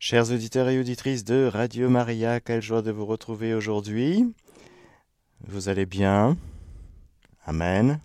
Chers 0.00 0.30
auditeurs 0.30 0.68
et 0.68 0.78
auditrices 0.78 1.24
de 1.24 1.50
Radio 1.52 1.90
Maria, 1.90 2.38
quelle 2.38 2.62
joie 2.62 2.82
de 2.82 2.92
vous 2.92 3.04
retrouver 3.04 3.52
aujourd'hui. 3.52 4.32
Vous 5.40 5.68
allez 5.68 5.86
bien? 5.86 6.36
Amen. 7.44 7.98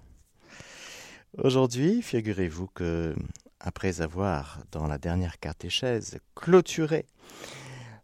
Aujourd'hui, 1.38 2.02
figurez-vous 2.02 2.66
que, 2.74 3.14
après 3.60 4.02
avoir, 4.02 4.64
dans 4.72 4.88
la 4.88 4.98
dernière 4.98 5.40
catéchèse, 5.40 6.18
clôturé 6.34 7.06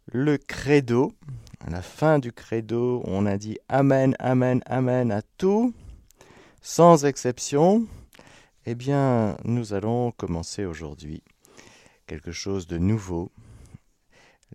le 0.06 0.38
credo, 0.38 1.12
à 1.58 1.70
la 1.70 1.82
fin 1.82 2.20
du 2.20 2.32
credo, 2.32 3.02
on 3.06 3.26
a 3.26 3.36
dit 3.38 3.58
Amen, 3.68 4.14
Amen, 4.20 4.62
Amen 4.66 5.10
à 5.10 5.22
tout, 5.36 5.74
sans 6.62 7.04
exception. 7.06 7.88
Eh 8.66 8.76
bien, 8.76 9.36
nous 9.42 9.74
allons 9.74 10.12
commencer 10.12 10.64
aujourd'hui 10.64 11.24
quelque 12.06 12.30
chose 12.30 12.68
de 12.68 12.78
nouveau 12.78 13.32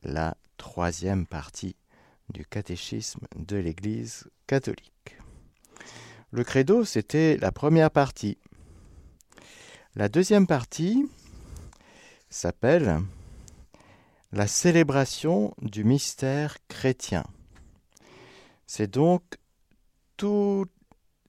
la 0.05 0.37
troisième 0.57 1.25
partie 1.25 1.75
du 2.29 2.45
catéchisme 2.45 3.27
de 3.35 3.57
l'Église 3.57 4.29
catholique. 4.47 5.17
Le 6.31 6.43
credo, 6.43 6.83
c'était 6.83 7.37
la 7.37 7.51
première 7.51 7.91
partie. 7.91 8.37
La 9.95 10.09
deuxième 10.09 10.47
partie 10.47 11.09
s'appelle 12.29 13.01
la 14.31 14.47
célébration 14.47 15.53
du 15.61 15.83
mystère 15.83 16.57
chrétien. 16.67 17.23
C'est 18.67 18.91
donc 18.91 19.23
tout 20.17 20.65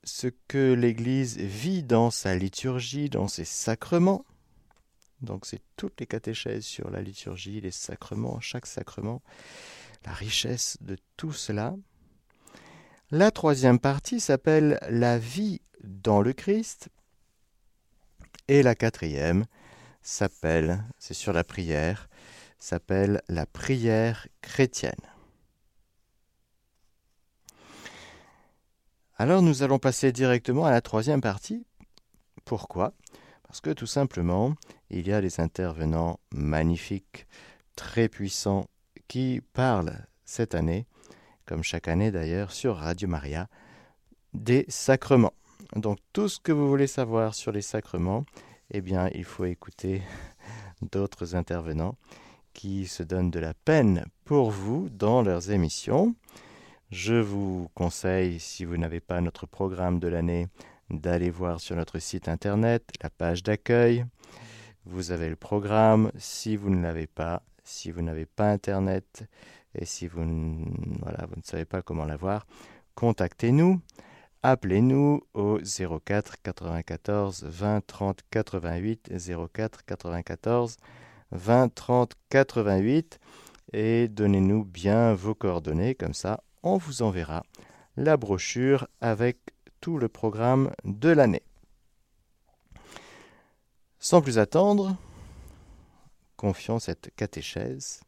ce 0.03 0.27
que 0.47 0.73
l'Église 0.73 1.37
vit 1.37 1.83
dans 1.83 2.11
sa 2.11 2.35
liturgie, 2.35 3.09
dans 3.09 3.27
ses 3.27 3.45
sacrements, 3.45 4.25
donc 5.21 5.45
c'est 5.45 5.61
toutes 5.75 5.99
les 5.99 6.05
catéchèses 6.05 6.65
sur 6.65 6.89
la 6.89 7.01
liturgie, 7.01 7.61
les 7.61 7.71
sacrements, 7.71 8.39
chaque 8.39 8.67
sacrement, 8.67 9.21
la 10.05 10.13
richesse 10.13 10.77
de 10.81 10.97
tout 11.15 11.33
cela. 11.33 11.75
La 13.09 13.31
troisième 13.31 13.79
partie 13.79 14.19
s'appelle 14.19 14.79
la 14.89 15.17
vie 15.17 15.61
dans 15.83 16.21
le 16.21 16.33
Christ. 16.33 16.89
Et 18.47 18.63
la 18.63 18.75
quatrième 18.75 19.45
s'appelle, 20.01 20.83
c'est 20.99 21.13
sur 21.13 21.33
la 21.33 21.43
prière, 21.43 22.09
s'appelle 22.59 23.21
la 23.27 23.45
prière 23.45 24.27
chrétienne. 24.41 24.93
Alors 29.15 29.41
nous 29.41 29.63
allons 29.63 29.79
passer 29.79 30.11
directement 30.11 30.65
à 30.65 30.71
la 30.71 30.81
troisième 30.81 31.21
partie. 31.21 31.65
Pourquoi? 32.45 32.93
Parce 33.43 33.61
que 33.61 33.71
tout 33.71 33.87
simplement, 33.87 34.55
il 34.89 35.07
y 35.07 35.13
a 35.13 35.21
des 35.21 35.39
intervenants 35.39 36.19
magnifiques, 36.31 37.27
très 37.75 38.09
puissants, 38.09 38.67
qui 39.07 39.41
parlent 39.53 40.05
cette 40.25 40.55
année, 40.55 40.85
comme 41.45 41.63
chaque 41.63 41.87
année 41.87 42.11
d'ailleurs, 42.11 42.51
sur 42.51 42.77
Radio 42.77 43.07
Maria, 43.07 43.47
des 44.33 44.65
sacrements. 44.67 45.33
Donc 45.75 45.99
tout 46.13 46.29
ce 46.29 46.39
que 46.39 46.51
vous 46.51 46.67
voulez 46.67 46.87
savoir 46.87 47.35
sur 47.35 47.51
les 47.51 47.61
sacrements, 47.61 48.25
eh 48.71 48.81
bien, 48.81 49.09
il 49.13 49.23
faut 49.23 49.45
écouter 49.45 50.01
d'autres 50.91 51.35
intervenants 51.35 51.95
qui 52.53 52.87
se 52.87 53.03
donnent 53.03 53.31
de 53.31 53.39
la 53.39 53.53
peine 53.53 54.05
pour 54.25 54.51
vous 54.51 54.89
dans 54.89 55.21
leurs 55.21 55.51
émissions. 55.51 56.15
Je 56.91 57.15
vous 57.15 57.69
conseille, 57.73 58.39
si 58.39 58.65
vous 58.65 58.77
n'avez 58.77 58.99
pas 58.99 59.21
notre 59.21 59.45
programme 59.45 59.99
de 59.99 60.07
l'année, 60.07 60.47
d'aller 60.89 61.29
voir 61.29 61.59
sur 61.59 61.75
notre 61.75 61.99
site 61.99 62.27
internet 62.27 62.89
la 63.01 63.09
page 63.09 63.43
d'accueil 63.43 64.05
vous 64.89 65.11
avez 65.11 65.29
le 65.29 65.35
programme. 65.35 66.11
Si 66.17 66.55
vous 66.55 66.69
ne 66.69 66.81
l'avez 66.81 67.07
pas, 67.07 67.43
si 67.63 67.91
vous 67.91 68.01
n'avez 68.01 68.25
pas 68.25 68.51
Internet 68.51 69.25
et 69.75 69.85
si 69.85 70.07
vous, 70.07 70.23
voilà, 71.01 71.25
vous 71.27 71.35
ne 71.35 71.43
savez 71.43 71.65
pas 71.65 71.81
comment 71.81 72.05
l'avoir, 72.05 72.47
contactez-nous. 72.95 73.79
Appelez-nous 74.43 75.21
au 75.33 75.59
04 75.59 76.41
94 76.41 77.43
20 77.43 77.85
30 77.85 78.21
88 78.29 79.11
04 79.51 79.85
94 79.85 80.77
20 81.31 81.73
30 81.73 82.13
88 82.29 83.19
et 83.73 84.07
donnez-nous 84.07 84.63
bien 84.63 85.13
vos 85.13 85.35
coordonnées 85.35 85.95
comme 85.95 86.13
ça 86.13 86.41
on 86.63 86.77
vous 86.77 87.01
enverra 87.01 87.43
la 87.97 88.15
brochure 88.15 88.87
avec 89.01 89.37
tout 89.81 89.97
le 89.97 90.07
programme 90.07 90.71
de 90.85 91.09
l'année. 91.09 91.43
Sans 94.09 94.21
plus 94.21 94.37
attendre, 94.37 94.95
confions 96.37 96.79
cette 96.79 97.13
catéchèse 97.17 97.99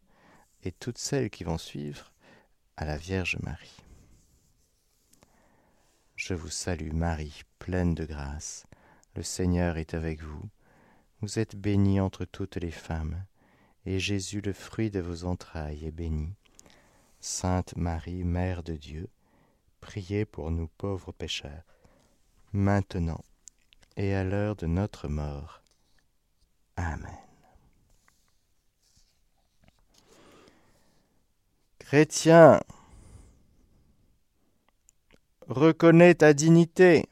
et 0.63 0.71
toutes 0.71 0.97
celles 0.97 1.29
qui 1.29 1.43
vont 1.43 1.57
suivre 1.57 2.13
à 2.77 2.85
la 2.85 2.95
Vierge 2.95 3.37
Marie. 3.41 3.75
Je 6.15 6.33
vous 6.33 6.47
salue 6.47 6.93
Marie, 6.93 7.41
pleine 7.59 7.95
de 7.95 8.05
grâce. 8.05 8.65
Le 9.17 9.23
Seigneur 9.23 9.75
est 9.75 9.93
avec 9.93 10.23
vous. 10.23 10.41
Vous 11.19 11.37
êtes 11.37 11.57
bénie 11.57 11.99
entre 11.99 12.23
toutes 12.23 12.55
les 12.55 12.71
femmes, 12.71 13.25
et 13.85 13.99
Jésus, 13.99 14.39
le 14.39 14.53
fruit 14.53 14.91
de 14.91 15.01
vos 15.01 15.25
entrailles, 15.25 15.85
est 15.85 15.91
béni. 15.91 16.33
Sainte 17.19 17.75
Marie, 17.75 18.23
Mère 18.23 18.63
de 18.63 18.77
Dieu, 18.77 19.09
priez 19.81 20.23
pour 20.23 20.49
nous 20.49 20.69
pauvres 20.77 21.11
pécheurs, 21.11 21.65
maintenant 22.53 23.21
et 23.97 24.15
à 24.15 24.23
l'heure 24.23 24.55
de 24.55 24.65
notre 24.65 25.09
mort. 25.09 25.61
Amen. 26.79 27.11
Chrétien, 31.79 32.61
reconnais 35.49 36.15
ta 36.15 36.33
dignité. 36.33 37.05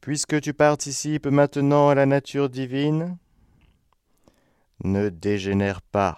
Puisque 0.00 0.40
tu 0.40 0.54
participes 0.54 1.26
maintenant 1.26 1.88
à 1.88 1.96
la 1.96 2.06
nature 2.06 2.48
divine, 2.48 3.18
ne 4.84 5.08
dégénère 5.08 5.82
pas 5.82 6.16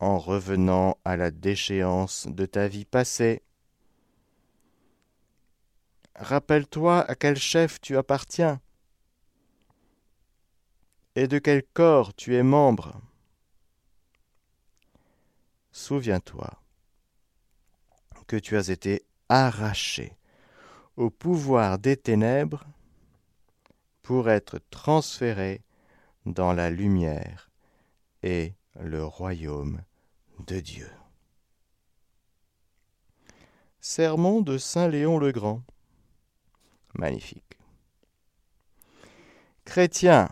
en 0.00 0.18
revenant 0.18 0.98
à 1.04 1.16
la 1.16 1.30
déchéance 1.30 2.26
de 2.26 2.46
ta 2.46 2.66
vie 2.66 2.84
passée. 2.84 3.42
Rappelle-toi 6.16 7.02
à 7.08 7.14
quel 7.14 7.36
chef 7.36 7.80
tu 7.80 7.96
appartiens 7.96 8.60
et 11.14 11.28
de 11.28 11.38
quel 11.38 11.62
corps 11.62 12.14
tu 12.14 12.36
es 12.36 12.42
membre? 12.42 13.00
Souviens-toi 15.70 16.50
que 18.26 18.36
tu 18.36 18.56
as 18.56 18.68
été 18.68 19.04
arraché 19.28 20.16
au 20.96 21.10
pouvoir 21.10 21.78
des 21.78 21.96
ténèbres 21.96 22.64
pour 24.02 24.30
être 24.30 24.58
transféré 24.70 25.62
dans 26.26 26.52
la 26.52 26.70
lumière 26.70 27.50
et 28.22 28.54
le 28.80 29.04
royaume 29.04 29.82
de 30.46 30.60
Dieu. 30.60 30.90
Sermon 33.80 34.40
de 34.42 34.58
Saint 34.58 34.88
Léon 34.88 35.18
le 35.18 35.32
Grand. 35.32 35.62
Magnifique. 36.94 37.58
Chrétien, 39.64 40.28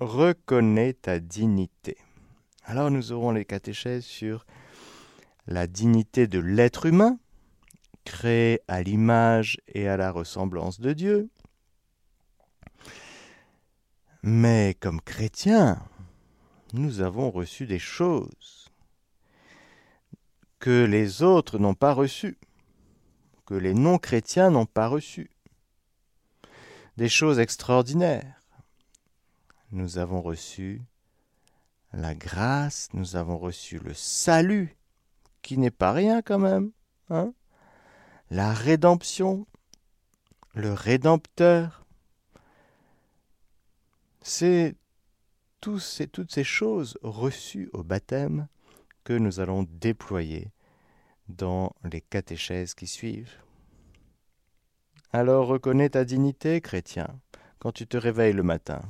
reconnais 0.00 0.94
ta 0.94 1.20
dignité. 1.20 1.96
Alors 2.64 2.90
nous 2.90 3.12
aurons 3.12 3.32
les 3.32 3.44
catéchèses 3.44 4.04
sur 4.04 4.46
la 5.46 5.66
dignité 5.66 6.26
de 6.26 6.38
l'être 6.38 6.86
humain, 6.86 7.18
créé 8.04 8.60
à 8.66 8.82
l'image 8.82 9.58
et 9.68 9.88
à 9.88 9.96
la 9.96 10.10
ressemblance 10.10 10.80
de 10.80 10.94
Dieu. 10.94 11.30
Mais 14.22 14.76
comme 14.80 15.00
chrétiens, 15.00 15.82
nous 16.72 17.00
avons 17.00 17.30
reçu 17.30 17.66
des 17.66 17.78
choses 17.78 18.70
que 20.58 20.84
les 20.84 21.22
autres 21.22 21.58
n'ont 21.58 21.74
pas 21.74 21.92
reçues, 21.92 22.38
que 23.46 23.54
les 23.54 23.74
non-chrétiens 23.74 24.50
n'ont 24.50 24.66
pas 24.66 24.88
reçues. 24.88 25.30
Des 26.96 27.08
choses 27.08 27.38
extraordinaires 27.38 28.39
nous 29.72 29.98
avons 29.98 30.20
reçu 30.22 30.82
la 31.92 32.14
grâce, 32.14 32.88
nous 32.92 33.16
avons 33.16 33.38
reçu 33.38 33.78
le 33.78 33.94
salut, 33.94 34.76
qui 35.42 35.58
n'est 35.58 35.70
pas 35.70 35.92
rien 35.92 36.22
quand 36.22 36.38
même, 36.38 36.70
hein 37.08 37.32
la 38.30 38.52
rédemption, 38.52 39.46
le 40.54 40.72
rédempteur. 40.72 41.84
C'est 44.22 44.76
toutes 45.60 45.82
ces 45.82 46.44
choses 46.44 46.98
reçues 47.02 47.68
au 47.72 47.82
baptême 47.82 48.46
que 49.04 49.12
nous 49.12 49.40
allons 49.40 49.64
déployer 49.68 50.52
dans 51.28 51.74
les 51.84 52.00
catéchèses 52.00 52.74
qui 52.74 52.86
suivent. 52.86 53.42
Alors 55.12 55.48
reconnais 55.48 55.90
ta 55.90 56.04
dignité, 56.04 56.60
chrétien, 56.60 57.08
quand 57.58 57.72
tu 57.72 57.86
te 57.86 57.96
réveilles 57.96 58.32
le 58.32 58.42
matin. 58.42 58.82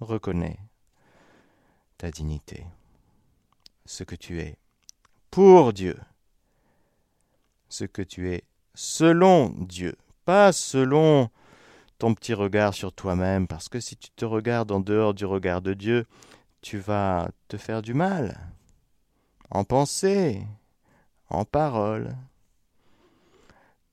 Reconnais 0.00 0.58
ta 1.98 2.10
dignité, 2.10 2.66
ce 3.84 4.04
que 4.04 4.14
tu 4.14 4.40
es 4.40 4.58
pour 5.30 5.72
Dieu, 5.72 5.98
ce 7.68 7.84
que 7.84 8.02
tu 8.02 8.30
es 8.30 8.44
selon 8.74 9.48
Dieu, 9.58 9.96
pas 10.24 10.52
selon 10.52 11.30
ton 11.98 12.14
petit 12.14 12.34
regard 12.34 12.74
sur 12.74 12.92
toi-même, 12.92 13.46
parce 13.46 13.68
que 13.68 13.80
si 13.80 13.96
tu 13.96 14.10
te 14.10 14.24
regardes 14.24 14.70
en 14.70 14.80
dehors 14.80 15.14
du 15.14 15.24
regard 15.24 15.62
de 15.62 15.72
Dieu, 15.72 16.06
tu 16.60 16.78
vas 16.78 17.30
te 17.48 17.56
faire 17.56 17.80
du 17.80 17.94
mal, 17.94 18.38
en 19.50 19.64
pensée, 19.64 20.46
en 21.28 21.44
parole. 21.44 22.16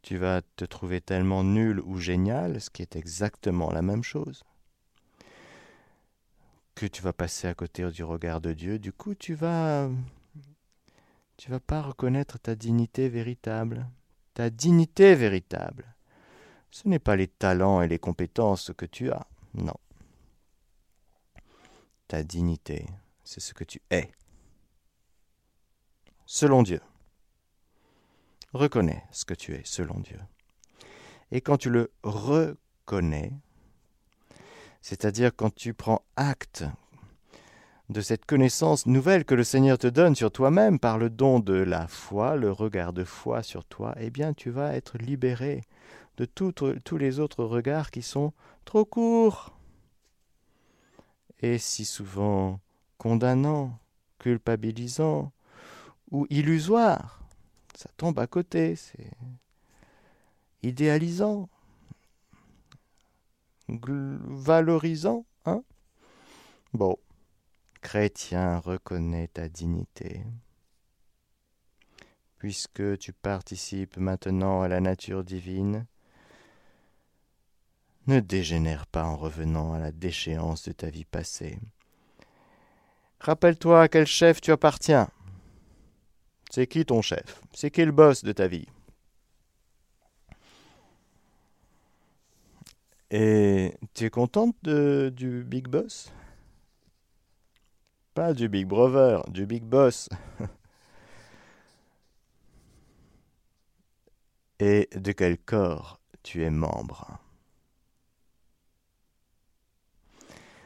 Tu 0.01 0.17
vas 0.17 0.41
te 0.57 0.65
trouver 0.65 0.99
tellement 0.99 1.45
nul 1.45 1.79
ou 1.85 1.97
génial, 1.97 2.59
ce 2.59 2.69
qui 2.69 2.81
est 2.81 2.97
exactement 2.97 3.71
la 3.71 3.81
même 3.81 4.03
chose 4.03 4.43
que 6.75 6.85
tu 6.85 7.01
vas 7.01 7.13
passer 7.13 7.47
à 7.47 7.53
côté 7.53 7.89
du 7.91 8.03
regard 8.03 8.41
de 8.41 8.53
Dieu. 8.53 8.79
Du 8.79 8.91
coup, 8.91 9.15
tu 9.15 9.35
vas 9.35 9.89
tu 11.37 11.49
vas 11.49 11.59
pas 11.59 11.81
reconnaître 11.81 12.37
ta 12.39 12.55
dignité 12.55 13.09
véritable. 13.09 13.87
Ta 14.33 14.49
dignité 14.49 15.15
véritable. 15.15 15.93
Ce 16.71 16.87
n'est 16.87 16.99
pas 16.99 17.15
les 17.15 17.27
talents 17.27 17.81
et 17.81 17.87
les 17.87 17.99
compétences 17.99 18.71
que 18.75 18.85
tu 18.85 19.11
as, 19.11 19.27
non. 19.53 19.75
Ta 22.07 22.23
dignité, 22.23 22.87
c'est 23.23 23.39
ce 23.39 23.53
que 23.53 23.63
tu 23.63 23.81
es. 23.91 24.11
Selon 26.25 26.63
Dieu. 26.63 26.81
Reconnais 28.53 29.03
ce 29.11 29.25
que 29.25 29.33
tu 29.33 29.53
es 29.53 29.61
selon 29.65 29.99
Dieu. 29.99 30.19
Et 31.31 31.41
quand 31.41 31.57
tu 31.57 31.69
le 31.69 31.91
reconnais, 32.03 33.33
c'est-à-dire 34.83 35.31
quand 35.35 35.55
tu 35.55 35.73
prends 35.73 36.03
acte 36.17 36.65
de 37.89 38.01
cette 38.01 38.25
connaissance 38.25 38.85
nouvelle 38.85 39.23
que 39.23 39.33
le 39.33 39.45
Seigneur 39.45 39.77
te 39.77 39.87
donne 39.87 40.13
sur 40.13 40.29
toi-même 40.29 40.77
par 40.77 40.97
le 40.97 41.09
don 41.09 41.39
de 41.39 41.53
la 41.53 41.87
foi, 41.87 42.35
le 42.35 42.51
regard 42.51 42.91
de 42.91 43.05
foi 43.05 43.43
sur 43.43 43.63
toi, 43.63 43.95
eh 43.97 44.09
bien 44.09 44.33
tu 44.33 44.49
vas 44.49 44.75
être 44.75 44.97
libéré 44.97 45.61
de 46.17 46.25
tous 46.25 46.97
les 46.97 47.19
autres 47.19 47.45
regards 47.45 47.91
qui 47.91 48.01
sont 48.01 48.33
trop 48.65 48.83
courts 48.83 49.57
et 51.41 51.57
si 51.57 51.85
souvent 51.85 52.59
condamnants, 52.97 53.79
culpabilisants 54.19 55.31
ou 56.11 56.27
illusoires. 56.29 57.21
Ça 57.75 57.89
tombe 57.95 58.19
à 58.19 58.27
côté, 58.27 58.75
c'est 58.75 59.11
idéalisant 60.61 61.47
valorisant, 63.81 65.25
hein 65.45 65.63
Bon, 66.73 66.97
chrétien, 67.81 68.59
reconnais 68.59 69.27
ta 69.27 69.49
dignité. 69.49 70.23
Puisque 72.37 72.97
tu 72.97 73.13
participes 73.13 73.97
maintenant 73.97 74.61
à 74.61 74.67
la 74.67 74.81
nature 74.81 75.23
divine, 75.23 75.85
ne 78.07 78.19
dégénère 78.19 78.85
pas 78.85 79.05
en 79.05 79.15
revenant 79.15 79.73
à 79.73 79.79
la 79.79 79.91
déchéance 79.91 80.67
de 80.67 80.73
ta 80.73 80.89
vie 80.89 81.05
passée. 81.05 81.57
Rappelle-toi 83.19 83.83
à 83.83 83.87
quel 83.87 84.05
chef 84.05 84.41
tu 84.41 84.51
appartiens. 84.51 85.09
C'est 86.51 86.67
qui 86.67 86.85
ton 86.85 87.01
chef? 87.01 87.41
C'est 87.53 87.71
qui 87.71 87.85
le 87.85 87.93
boss 87.93 88.23
de 88.23 88.33
ta 88.33 88.47
vie? 88.47 88.67
Et 93.15 93.77
tu 93.93 94.05
es 94.05 94.09
contente 94.09 94.55
de, 94.63 95.13
du 95.15 95.43
Big 95.43 95.67
Boss? 95.67 96.11
Pas 98.15 98.33
du 98.33 98.49
Big 98.49 98.65
Brother, 98.65 99.23
du 99.29 99.45
Big 99.45 99.63
Boss. 99.63 100.09
Et 104.59 104.89
de 104.95 105.11
quel 105.11 105.37
corps 105.37 105.99
tu 106.23 106.41
es 106.41 106.49
membre? 106.49 107.19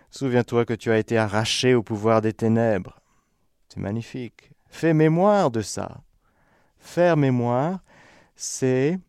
Souviens-toi 0.09 0.63
que 0.63 0.73
tu 0.73 0.89
as 0.89 0.99
été 0.99 1.17
arraché 1.17 1.73
au 1.75 1.83
pouvoir 1.83 2.21
des 2.21 2.31
ténèbres. 2.31 3.01
C'est 3.67 3.81
magnifique. 3.81 4.51
Fais 4.69 4.93
mémoire 4.93 5.51
de 5.51 5.59
ça. 5.59 6.01
Faire 6.77 7.17
mémoire, 7.17 7.83
c'est 8.37 9.01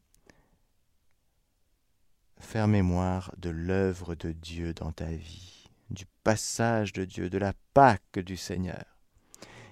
faire 2.49 2.67
mémoire 2.67 3.31
de 3.37 3.51
l'œuvre 3.51 4.15
de 4.15 4.33
Dieu 4.33 4.73
dans 4.73 4.91
ta 4.91 5.05
vie, 5.05 5.69
du 5.91 6.07
passage 6.25 6.95
de 6.95 7.05
Dieu, 7.05 7.29
de 7.29 7.37
la 7.37 7.53
Pâque 7.75 8.21
du 8.21 8.39
Seigneur. 8.39 8.85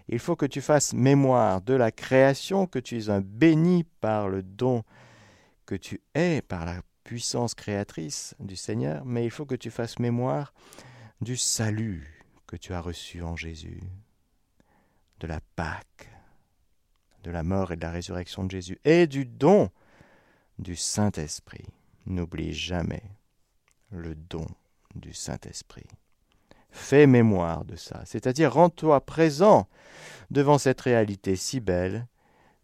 Il 0.08 0.19
faut 0.19 0.37
que 0.37 0.44
tu 0.44 0.61
fasses 0.61 0.93
mémoire 0.93 1.62
de 1.62 1.73
la 1.73 1.90
création, 1.90 2.67
que 2.67 2.78
tu 2.78 2.99
es 2.99 3.08
un 3.08 3.23
béni 3.23 3.84
par 3.84 4.28
le 4.28 4.43
don 4.43 4.84
que 5.64 5.75
tu 5.75 6.02
es, 6.14 6.43
par 6.43 6.67
la 6.67 6.82
puissance 7.02 7.55
créatrice 7.55 8.34
du 8.40 8.56
Seigneur, 8.56 9.06
mais 9.06 9.25
il 9.25 9.31
faut 9.31 9.46
que 9.46 9.55
tu 9.55 9.70
fasses 9.70 9.99
mémoire 9.99 10.52
du 11.23 11.38
salut 11.38 12.26
que 12.46 12.56
tu 12.56 12.75
as 12.75 12.81
reçu 12.81 13.23
en 13.23 13.37
Jésus, 13.37 13.82
de 15.20 15.26
la 15.26 15.40
Pâque, 15.56 16.11
de 17.23 17.31
la 17.31 17.43
mort 17.43 17.73
et 17.73 17.76
de 17.76 17.82
la 17.82 17.90
résurrection 17.90 18.44
de 18.44 18.50
Jésus, 18.50 18.78
et 18.84 19.06
du 19.06 19.25
don 19.25 19.70
du 20.58 20.76
Saint-Esprit. 20.76 21.64
N'oublie 22.06 22.55
jamais 22.55 23.03
le 23.91 24.14
don 24.14 24.47
du 24.94 25.12
Saint-Esprit. 25.12 25.87
Fais 26.70 27.06
mémoire 27.06 27.64
de 27.64 27.76
ça, 27.76 28.03
c'est-à-dire 28.05 28.53
rends-toi 28.53 29.00
présent 29.05 29.69
devant 30.31 30.58
cette 30.58 30.81
réalité 30.81 31.37
si 31.37 31.61
belle, 31.61 32.06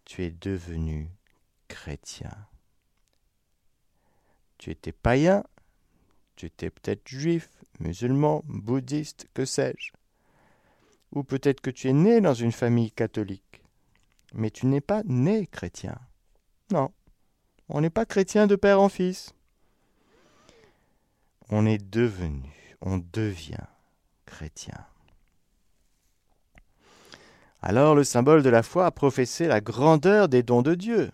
tu 0.04 0.24
es 0.24 0.30
devenu 0.30 1.10
chrétien. 1.68 2.30
Tu 4.58 4.70
étais 4.70 4.92
païen, 4.92 5.44
tu 6.36 6.46
étais 6.46 6.70
peut-être 6.70 7.08
juif, 7.08 7.48
musulman, 7.80 8.42
bouddhiste, 8.46 9.26
que 9.34 9.44
sais-je. 9.44 9.92
Ou 11.12 11.24
peut-être 11.24 11.60
que 11.60 11.70
tu 11.70 11.88
es 11.88 11.92
né 11.92 12.20
dans 12.20 12.34
une 12.34 12.52
famille 12.52 12.90
catholique, 12.92 13.62
mais 14.34 14.50
tu 14.50 14.66
n'es 14.66 14.80
pas 14.80 15.02
né 15.04 15.46
chrétien. 15.46 15.98
Non, 16.70 16.92
on 17.72 17.80
n'est 17.80 17.90
pas 17.90 18.04
chrétien 18.04 18.46
de 18.46 18.54
père 18.54 18.80
en 18.80 18.90
fils. 18.90 19.32
On 21.48 21.64
est 21.64 21.82
devenu, 21.90 22.76
on 22.82 22.98
devient 23.12 23.66
chrétien. 24.26 24.86
Alors 27.62 27.94
le 27.94 28.04
symbole 28.04 28.42
de 28.42 28.50
la 28.50 28.62
foi 28.62 28.86
a 28.86 28.90
professé 28.90 29.46
la 29.46 29.60
grandeur 29.60 30.28
des 30.28 30.42
dons 30.42 30.62
de 30.62 30.74
Dieu 30.74 31.10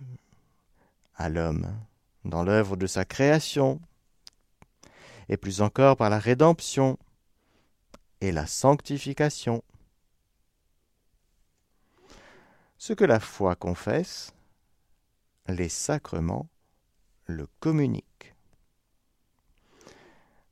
à 1.14 1.28
l'homme, 1.28 1.68
dans 2.24 2.42
l'œuvre 2.42 2.76
de 2.76 2.86
sa 2.86 3.04
création, 3.04 3.80
et 5.28 5.36
plus 5.36 5.60
encore 5.62 5.96
par 5.96 6.10
la 6.10 6.18
rédemption 6.18 6.98
et 8.20 8.32
la 8.32 8.46
sanctification. 8.46 9.62
Ce 12.78 12.92
que 12.92 13.04
la 13.04 13.20
foi 13.20 13.56
confesse, 13.56 14.32
les 15.48 15.70
sacrements 15.70 16.50
le 17.24 17.46
communiquent. 17.58 18.34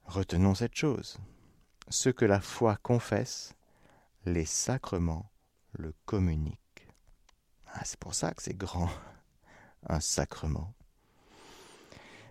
Retenons 0.07 0.55
cette 0.55 0.75
chose. 0.75 1.19
Ce 1.88 2.09
que 2.09 2.25
la 2.25 2.41
foi 2.41 2.79
confesse, 2.83 3.55
les 4.25 4.47
sacrements 4.47 5.31
le 5.73 5.93
communiquent. 6.07 6.88
Ah, 7.75 7.83
c'est 7.85 7.99
pour 7.99 8.15
ça 8.15 8.33
que 8.33 8.43
c'est 8.43 8.57
grand, 8.57 8.88
un 9.88 10.00
sacrement. 10.00 10.73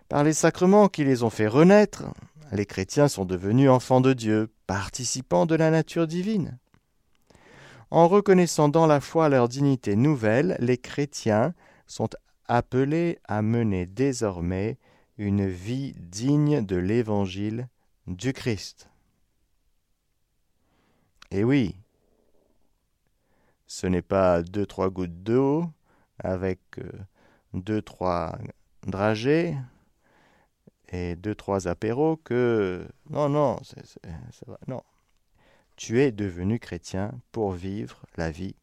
Par 0.09 0.23
les 0.23 0.33
sacrements 0.33 0.87
qui 0.87 1.03
les 1.03 1.23
ont 1.23 1.29
fait 1.29 1.47
renaître, 1.47 2.03
les 2.51 2.65
chrétiens 2.65 3.07
sont 3.07 3.25
devenus 3.25 3.69
enfants 3.69 4.01
de 4.01 4.13
Dieu, 4.13 4.51
participants 4.65 5.45
de 5.45 5.55
la 5.55 5.69
nature 5.69 6.07
divine. 6.07 6.57
En 7.91 8.07
reconnaissant 8.07 8.69
dans 8.69 8.87
la 8.87 9.01
foi 9.01 9.29
leur 9.29 9.47
dignité 9.47 9.95
nouvelle, 9.95 10.57
les 10.59 10.77
chrétiens 10.77 11.53
sont 11.85 12.09
appelés 12.47 13.19
à 13.25 13.41
mener 13.41 13.85
désormais 13.85 14.77
une 15.17 15.47
vie 15.47 15.93
digne 15.97 16.65
de 16.65 16.75
l'évangile 16.75 17.69
du 18.07 18.33
Christ. 18.33 18.89
Et 21.31 21.43
oui, 21.43 21.75
ce 23.67 23.87
n'est 23.87 24.01
pas 24.01 24.43
deux, 24.43 24.65
trois 24.65 24.89
gouttes 24.89 25.23
d'eau 25.23 25.65
avec 26.19 26.59
euh, 26.77 26.91
deux, 27.53 27.81
trois 27.81 28.37
dragées 28.85 29.57
et 30.89 31.15
deux, 31.15 31.35
trois 31.35 31.67
apéros 31.67 32.17
que... 32.17 32.87
Non, 33.09 33.27
non, 33.27 33.57
c'est, 33.63 33.83
non. 34.67 34.83
Tu 35.75 36.01
es 36.01 36.11
devenu 36.11 36.59
chrétien 36.59 37.11
pour 37.31 37.51
vivre 37.51 38.05
la 38.15 38.31
vie 38.31 38.55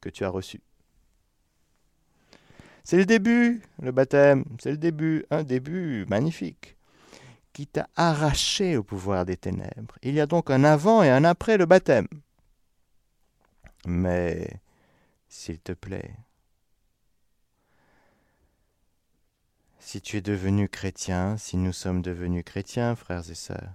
que 0.00 0.10
tu 0.10 0.24
as 0.24 0.28
reçue. 0.28 0.60
C'est 2.84 2.96
le 2.96 3.06
début, 3.06 3.62
le 3.80 3.92
baptême, 3.92 4.44
c'est 4.60 4.72
le 4.72 4.76
début, 4.76 5.24
un 5.30 5.44
début 5.44 6.04
magnifique, 6.08 6.76
qui 7.52 7.66
t'a 7.66 7.88
arraché 7.96 8.76
au 8.76 8.82
pouvoir 8.82 9.24
des 9.24 9.36
ténèbres. 9.36 9.96
Il 10.02 10.14
y 10.14 10.20
a 10.20 10.26
donc 10.26 10.50
un 10.50 10.64
avant 10.64 11.02
et 11.02 11.10
un 11.10 11.24
après 11.24 11.56
le 11.56 11.66
baptême. 11.66 12.08
Mais, 13.86 14.48
s'il 15.28 15.58
te 15.58 15.72
plaît, 15.72 16.14
si 19.78 20.00
tu 20.00 20.16
es 20.16 20.22
devenu 20.22 20.68
chrétien, 20.68 21.36
si 21.36 21.56
nous 21.56 21.72
sommes 21.72 22.02
devenus 22.02 22.44
chrétiens, 22.44 22.96
frères 22.96 23.28
et 23.30 23.34
sœurs, 23.34 23.74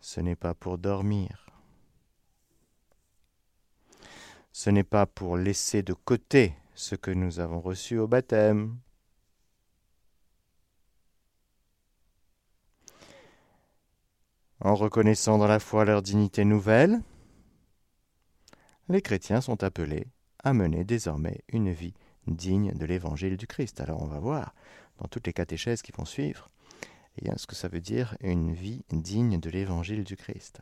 ce 0.00 0.20
n'est 0.20 0.36
pas 0.36 0.54
pour 0.54 0.78
dormir. 0.78 1.46
Ce 4.52 4.68
n'est 4.68 4.84
pas 4.84 5.06
pour 5.06 5.36
laisser 5.36 5.82
de 5.82 5.94
côté 5.94 6.54
ce 6.82 6.96
que 6.96 7.12
nous 7.12 7.38
avons 7.38 7.60
reçu 7.60 7.96
au 7.98 8.08
baptême. 8.08 8.76
En 14.60 14.74
reconnaissant 14.74 15.38
dans 15.38 15.46
la 15.46 15.60
foi 15.60 15.84
leur 15.84 16.02
dignité 16.02 16.44
nouvelle, 16.44 17.00
les 18.88 19.00
chrétiens 19.00 19.40
sont 19.40 19.62
appelés 19.62 20.08
à 20.42 20.52
mener 20.52 20.84
désormais 20.84 21.42
une 21.48 21.70
vie 21.70 21.94
digne 22.26 22.72
de 22.72 22.84
l'évangile 22.84 23.36
du 23.36 23.46
Christ. 23.46 23.80
Alors 23.80 24.02
on 24.02 24.06
va 24.06 24.18
voir 24.18 24.54
dans 24.98 25.08
toutes 25.08 25.26
les 25.26 25.32
catéchèses 25.32 25.82
qui 25.82 25.92
vont 25.92 26.04
suivre 26.04 26.50
eh 27.18 27.30
ce 27.36 27.46
que 27.46 27.54
ça 27.54 27.68
veut 27.68 27.80
dire 27.80 28.16
une 28.20 28.52
vie 28.52 28.84
digne 28.90 29.38
de 29.38 29.50
l'évangile 29.50 30.02
du 30.02 30.16
Christ. 30.16 30.60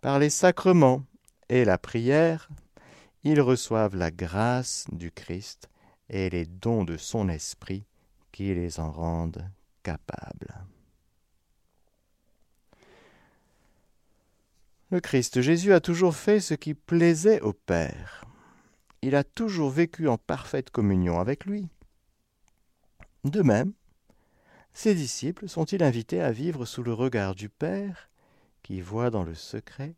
Par 0.00 0.18
les 0.18 0.30
sacrements 0.30 1.02
et 1.48 1.64
la 1.64 1.76
prière, 1.76 2.48
ils 3.24 3.40
reçoivent 3.40 3.96
la 3.96 4.10
grâce 4.10 4.86
du 4.92 5.10
Christ 5.10 5.68
et 6.08 6.30
les 6.30 6.46
dons 6.46 6.84
de 6.84 6.96
son 6.96 7.28
esprit 7.28 7.84
qui 8.32 8.54
les 8.54 8.80
en 8.80 8.90
rendent 8.90 9.48
capables. 9.82 10.54
Le 14.90 15.00
Christ 15.00 15.40
Jésus 15.40 15.72
a 15.72 15.80
toujours 15.80 16.14
fait 16.14 16.40
ce 16.40 16.54
qui 16.54 16.74
plaisait 16.74 17.40
au 17.40 17.52
Père. 17.52 18.24
Il 19.00 19.14
a 19.14 19.24
toujours 19.24 19.70
vécu 19.70 20.06
en 20.06 20.18
parfaite 20.18 20.70
communion 20.70 21.18
avec 21.18 21.46
lui. 21.46 21.68
De 23.24 23.40
même, 23.42 23.72
ses 24.74 24.94
disciples 24.94 25.48
sont-ils 25.48 25.82
invités 25.82 26.20
à 26.20 26.32
vivre 26.32 26.66
sous 26.66 26.82
le 26.82 26.92
regard 26.92 27.34
du 27.34 27.48
Père, 27.48 28.10
qui 28.62 28.80
voit 28.80 29.10
dans 29.10 29.22
le 29.22 29.34
secret, 29.34 29.94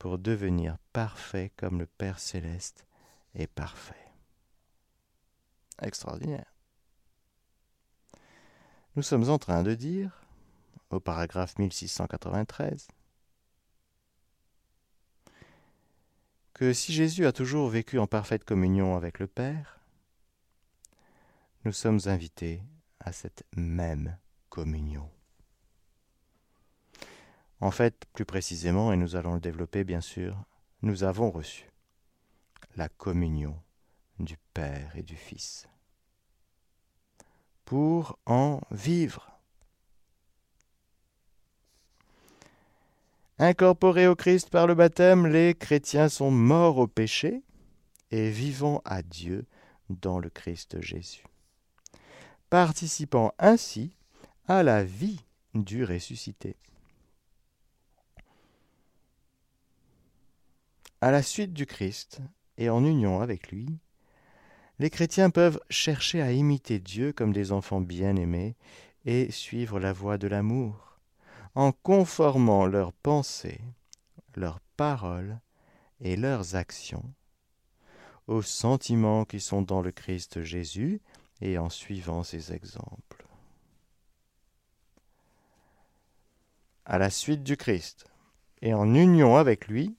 pour 0.00 0.18
devenir 0.18 0.78
parfaits 0.94 1.52
comme 1.56 1.78
le 1.78 1.86
Père 1.86 2.18
céleste 2.18 2.86
est 3.34 3.46
parfait. 3.46 4.08
Extraordinaire. 5.82 6.52
Nous 8.96 9.02
sommes 9.02 9.28
en 9.28 9.38
train 9.38 9.62
de 9.62 9.74
dire, 9.74 10.24
au 10.88 11.00
paragraphe 11.00 11.58
1693, 11.58 12.88
que 16.54 16.72
si 16.72 16.94
Jésus 16.94 17.26
a 17.26 17.32
toujours 17.32 17.68
vécu 17.68 17.98
en 17.98 18.06
parfaite 18.06 18.44
communion 18.44 18.96
avec 18.96 19.18
le 19.18 19.26
Père, 19.26 19.80
nous 21.66 21.72
sommes 21.72 22.00
invités 22.06 22.62
à 23.00 23.12
cette 23.12 23.44
même 23.54 24.16
communion. 24.48 25.10
En 27.60 27.70
fait, 27.70 28.06
plus 28.14 28.24
précisément, 28.24 28.92
et 28.92 28.96
nous 28.96 29.16
allons 29.16 29.34
le 29.34 29.40
développer 29.40 29.84
bien 29.84 30.00
sûr, 30.00 30.36
nous 30.82 31.04
avons 31.04 31.30
reçu 31.30 31.70
la 32.76 32.88
communion 32.88 33.54
du 34.18 34.36
Père 34.54 34.92
et 34.96 35.02
du 35.02 35.16
Fils 35.16 35.68
pour 37.64 38.18
en 38.26 38.60
vivre. 38.72 39.30
Incorporés 43.38 44.08
au 44.08 44.16
Christ 44.16 44.50
par 44.50 44.66
le 44.66 44.74
baptême, 44.74 45.26
les 45.26 45.54
chrétiens 45.54 46.08
sont 46.08 46.32
morts 46.32 46.78
au 46.78 46.88
péché 46.88 47.42
et 48.10 48.28
vivant 48.28 48.82
à 48.84 49.02
Dieu 49.02 49.46
dans 49.88 50.18
le 50.18 50.30
Christ 50.30 50.80
Jésus, 50.80 51.24
participant 52.48 53.32
ainsi 53.38 53.94
à 54.48 54.62
la 54.62 54.82
vie 54.82 55.24
du 55.54 55.84
ressuscité. 55.84 56.56
À 61.02 61.10
la 61.10 61.22
suite 61.22 61.54
du 61.54 61.64
Christ 61.64 62.20
et 62.58 62.68
en 62.68 62.84
union 62.84 63.20
avec 63.20 63.50
lui, 63.50 63.78
les 64.78 64.90
chrétiens 64.90 65.30
peuvent 65.30 65.60
chercher 65.70 66.20
à 66.20 66.32
imiter 66.32 66.78
Dieu 66.78 67.12
comme 67.12 67.32
des 67.32 67.52
enfants 67.52 67.80
bien-aimés 67.80 68.54
et 69.06 69.30
suivre 69.30 69.80
la 69.80 69.94
voie 69.94 70.18
de 70.18 70.28
l'amour 70.28 70.98
en 71.54 71.72
conformant 71.72 72.66
leurs 72.66 72.92
pensées, 72.92 73.60
leurs 74.36 74.60
paroles 74.76 75.40
et 76.00 76.16
leurs 76.16 76.54
actions 76.54 77.10
aux 78.26 78.42
sentiments 78.42 79.24
qui 79.24 79.40
sont 79.40 79.62
dans 79.62 79.82
le 79.82 79.90
Christ 79.90 80.42
Jésus 80.42 81.00
et 81.40 81.58
en 81.58 81.68
suivant 81.68 82.22
ses 82.22 82.52
exemples. 82.52 83.26
À 86.84 86.98
la 86.98 87.10
suite 87.10 87.42
du 87.42 87.56
Christ 87.56 88.06
et 88.62 88.72
en 88.72 88.94
union 88.94 89.36
avec 89.36 89.66
lui, 89.66 89.96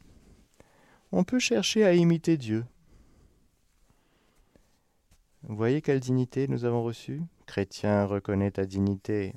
on 1.11 1.23
peut 1.23 1.39
chercher 1.39 1.83
à 1.85 1.93
imiter 1.93 2.37
Dieu. 2.37 2.65
Vous 5.43 5.55
voyez 5.55 5.81
quelle 5.81 5.99
dignité 5.99 6.47
nous 6.47 6.65
avons 6.65 6.83
reçue? 6.83 7.21
Chrétien, 7.45 8.05
reconnaît 8.05 8.51
ta 8.51 8.65
dignité. 8.65 9.33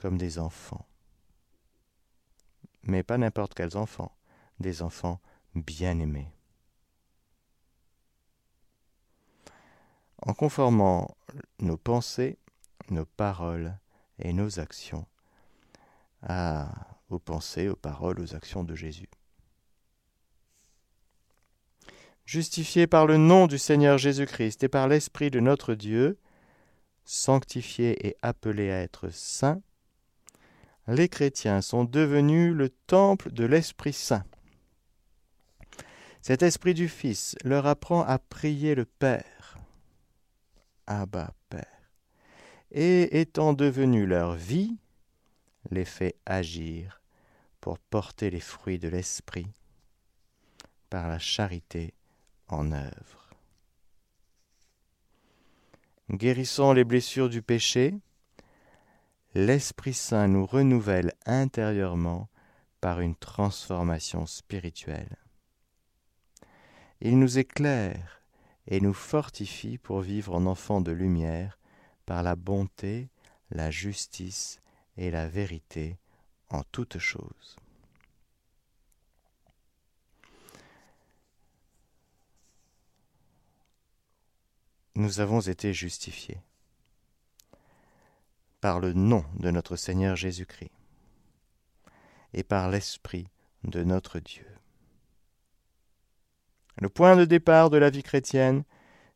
comme 0.00 0.16
des 0.16 0.38
enfants. 0.38 0.86
Mais 2.84 3.02
pas 3.02 3.18
n'importe 3.18 3.52
quels 3.52 3.76
enfants, 3.76 4.16
des 4.58 4.80
enfants 4.80 5.20
bien-aimés. 5.54 6.32
En 10.22 10.32
conformant 10.32 11.14
nos 11.58 11.76
pensées, 11.76 12.38
nos 12.88 13.04
paroles 13.04 13.78
et 14.18 14.32
nos 14.32 14.58
actions 14.58 15.06
à, 16.22 16.99
aux 17.10 17.18
pensées, 17.18 17.68
aux 17.68 17.76
paroles, 17.76 18.20
aux 18.20 18.34
actions 18.34 18.64
de 18.64 18.74
Jésus. 18.74 19.08
Justifiés 22.24 22.86
par 22.86 23.06
le 23.06 23.16
nom 23.16 23.46
du 23.46 23.58
Seigneur 23.58 23.98
Jésus-Christ 23.98 24.62
et 24.62 24.68
par 24.68 24.86
l'Esprit 24.86 25.30
de 25.30 25.40
notre 25.40 25.74
Dieu, 25.74 26.18
sanctifiés 27.04 28.06
et 28.06 28.16
appelés 28.22 28.70
à 28.70 28.80
être 28.80 29.08
saints, 29.08 29.60
les 30.86 31.08
chrétiens 31.08 31.60
sont 31.60 31.84
devenus 31.84 32.54
le 32.54 32.68
temple 32.68 33.32
de 33.32 33.44
l'Esprit 33.44 33.92
Saint. 33.92 34.24
Cet 36.22 36.42
Esprit 36.42 36.74
du 36.74 36.88
Fils 36.88 37.34
leur 37.44 37.66
apprend 37.66 38.02
à 38.02 38.18
prier 38.18 38.74
le 38.74 38.84
Père. 38.84 39.58
Abba 40.86 41.32
Père. 41.48 41.66
Et 42.70 43.20
étant 43.20 43.54
devenu 43.54 44.06
leur 44.06 44.34
vie, 44.34 44.76
les 45.70 45.84
fait 45.84 46.14
agir 46.26 46.99
pour 47.60 47.78
porter 47.78 48.30
les 48.30 48.40
fruits 48.40 48.78
de 48.78 48.88
l'Esprit 48.88 49.46
par 50.88 51.08
la 51.08 51.18
charité 51.18 51.94
en 52.48 52.72
œuvre. 52.72 53.30
Guérissant 56.10 56.72
les 56.72 56.84
blessures 56.84 57.28
du 57.28 57.42
péché, 57.42 57.94
l'Esprit 59.34 59.94
Saint 59.94 60.26
nous 60.26 60.44
renouvelle 60.44 61.12
intérieurement 61.24 62.28
par 62.80 63.00
une 63.00 63.14
transformation 63.14 64.26
spirituelle. 64.26 65.16
Il 67.00 67.18
nous 67.18 67.38
éclaire 67.38 68.22
et 68.66 68.80
nous 68.80 68.92
fortifie 68.92 69.78
pour 69.78 70.00
vivre 70.00 70.34
en 70.34 70.46
enfants 70.46 70.80
de 70.80 70.92
lumière 70.92 71.58
par 72.06 72.22
la 72.22 72.34
bonté, 72.34 73.08
la 73.50 73.70
justice 73.70 74.60
et 74.96 75.10
la 75.10 75.28
vérité 75.28 75.96
en 76.50 76.62
toutes 76.64 76.98
choses. 76.98 77.56
Nous 84.96 85.20
avons 85.20 85.40
été 85.40 85.72
justifiés 85.72 86.42
par 88.60 88.80
le 88.80 88.92
nom 88.92 89.24
de 89.38 89.50
notre 89.50 89.76
Seigneur 89.76 90.16
Jésus-Christ 90.16 90.72
et 92.34 92.42
par 92.42 92.68
l'Esprit 92.68 93.28
de 93.64 93.82
notre 93.82 94.18
Dieu. 94.18 94.46
Le 96.76 96.88
point 96.88 97.16
de 97.16 97.24
départ 97.24 97.70
de 97.70 97.78
la 97.78 97.90
vie 97.90 98.02
chrétienne, 98.02 98.64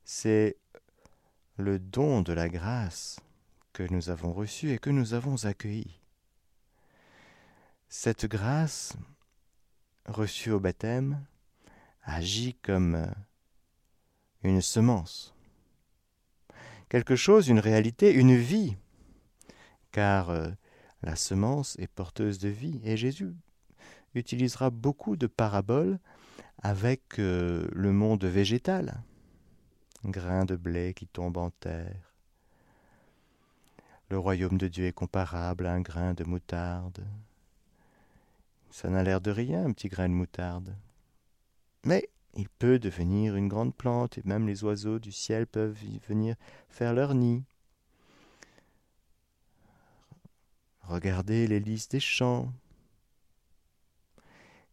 c'est 0.04 0.56
le 1.56 1.78
don 1.78 2.22
de 2.22 2.32
la 2.32 2.48
grâce 2.48 3.20
que 3.72 3.82
nous 3.82 4.10
avons 4.10 4.32
reçu 4.32 4.70
et 4.72 4.78
que 4.78 4.90
nous 4.90 5.14
avons 5.14 5.44
accueilli. 5.44 6.00
Cette 7.96 8.26
grâce 8.26 8.96
reçue 10.06 10.50
au 10.50 10.58
baptême 10.58 11.24
agit 12.02 12.54
comme 12.54 13.06
une 14.42 14.60
semence 14.60 15.32
quelque 16.88 17.14
chose, 17.14 17.46
une 17.46 17.60
réalité, 17.60 18.12
une 18.12 18.34
vie. 18.34 18.76
Car 19.92 20.30
euh, 20.30 20.50
la 21.04 21.14
semence 21.14 21.78
est 21.78 21.86
porteuse 21.86 22.40
de 22.40 22.48
vie. 22.48 22.80
Et 22.82 22.96
Jésus 22.96 23.32
utilisera 24.16 24.70
beaucoup 24.70 25.14
de 25.14 25.28
paraboles 25.28 26.00
avec 26.64 27.20
euh, 27.20 27.68
le 27.72 27.92
monde 27.92 28.24
végétal. 28.24 29.04
Grain 30.04 30.44
de 30.44 30.56
blé 30.56 30.94
qui 30.94 31.06
tombe 31.06 31.36
en 31.36 31.50
terre. 31.50 32.12
Le 34.10 34.18
royaume 34.18 34.58
de 34.58 34.66
Dieu 34.66 34.86
est 34.86 34.92
comparable 34.92 35.66
à 35.66 35.74
un 35.74 35.80
grain 35.80 36.12
de 36.12 36.24
moutarde. 36.24 37.06
Ça 38.74 38.90
n'a 38.90 39.04
l'air 39.04 39.20
de 39.20 39.30
rien, 39.30 39.66
un 39.66 39.72
petit 39.72 39.86
grain 39.86 40.08
de 40.08 40.14
moutarde. 40.14 40.74
Mais 41.84 42.10
il 42.34 42.48
peut 42.48 42.80
devenir 42.80 43.36
une 43.36 43.46
grande 43.46 43.72
plante, 43.72 44.18
et 44.18 44.22
même 44.24 44.48
les 44.48 44.64
oiseaux 44.64 44.98
du 44.98 45.12
ciel 45.12 45.46
peuvent 45.46 45.80
y 45.84 46.00
venir 46.00 46.34
faire 46.68 46.92
leur 46.92 47.14
nid. 47.14 47.44
Regardez 50.80 51.46
les 51.46 51.60
des 51.60 52.00
champs. 52.00 52.52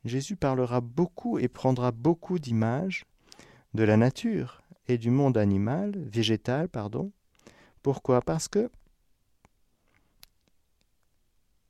Jésus 0.03 0.35
parlera 0.35 0.81
beaucoup 0.81 1.37
et 1.37 1.47
prendra 1.47 1.91
beaucoup 1.91 2.39
d'images 2.39 3.05
de 3.75 3.83
la 3.83 3.97
nature 3.97 4.63
et 4.87 4.97
du 4.97 5.11
monde 5.11 5.37
animal, 5.37 5.91
végétal, 5.95 6.69
pardon. 6.69 7.11
Pourquoi? 7.83 8.21
Parce 8.21 8.47
que 8.47 8.71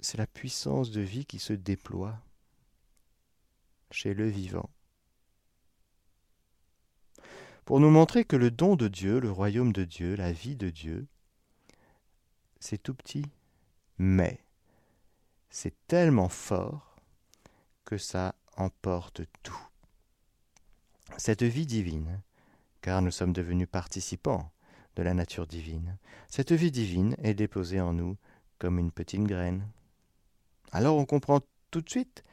c'est 0.01 0.17
la 0.17 0.27
puissance 0.27 0.91
de 0.91 1.01
vie 1.01 1.25
qui 1.25 1.39
se 1.39 1.53
déploie 1.53 2.19
chez 3.91 4.13
le 4.13 4.27
vivant. 4.27 4.69
Pour 7.65 7.79
nous 7.79 7.89
montrer 7.89 8.25
que 8.25 8.35
le 8.35 8.51
don 8.51 8.75
de 8.75 8.87
Dieu, 8.87 9.19
le 9.19 9.31
royaume 9.31 9.71
de 9.71 9.85
Dieu, 9.85 10.15
la 10.15 10.31
vie 10.31 10.55
de 10.55 10.69
Dieu, 10.69 11.07
c'est 12.59 12.81
tout 12.81 12.93
petit, 12.93 13.25
mais 13.97 14.39
c'est 15.49 15.75
tellement 15.87 16.29
fort 16.29 16.95
que 17.85 17.97
ça 17.97 18.35
emporte 18.57 19.21
tout. 19.43 19.67
Cette 21.17 21.43
vie 21.43 21.65
divine, 21.65 22.21
car 22.81 23.01
nous 23.01 23.11
sommes 23.11 23.33
devenus 23.33 23.67
participants 23.69 24.51
de 24.95 25.03
la 25.03 25.13
nature 25.13 25.45
divine, 25.45 25.97
cette 26.27 26.51
vie 26.51 26.71
divine 26.71 27.15
est 27.19 27.33
déposée 27.33 27.81
en 27.81 27.93
nous 27.93 28.17
comme 28.57 28.79
une 28.79 28.91
petite 28.91 29.23
graine. 29.23 29.67
Alors 30.71 30.97
on 30.97 31.05
comprend 31.05 31.41
tout 31.69 31.81
de 31.81 31.89
suite 31.89 32.23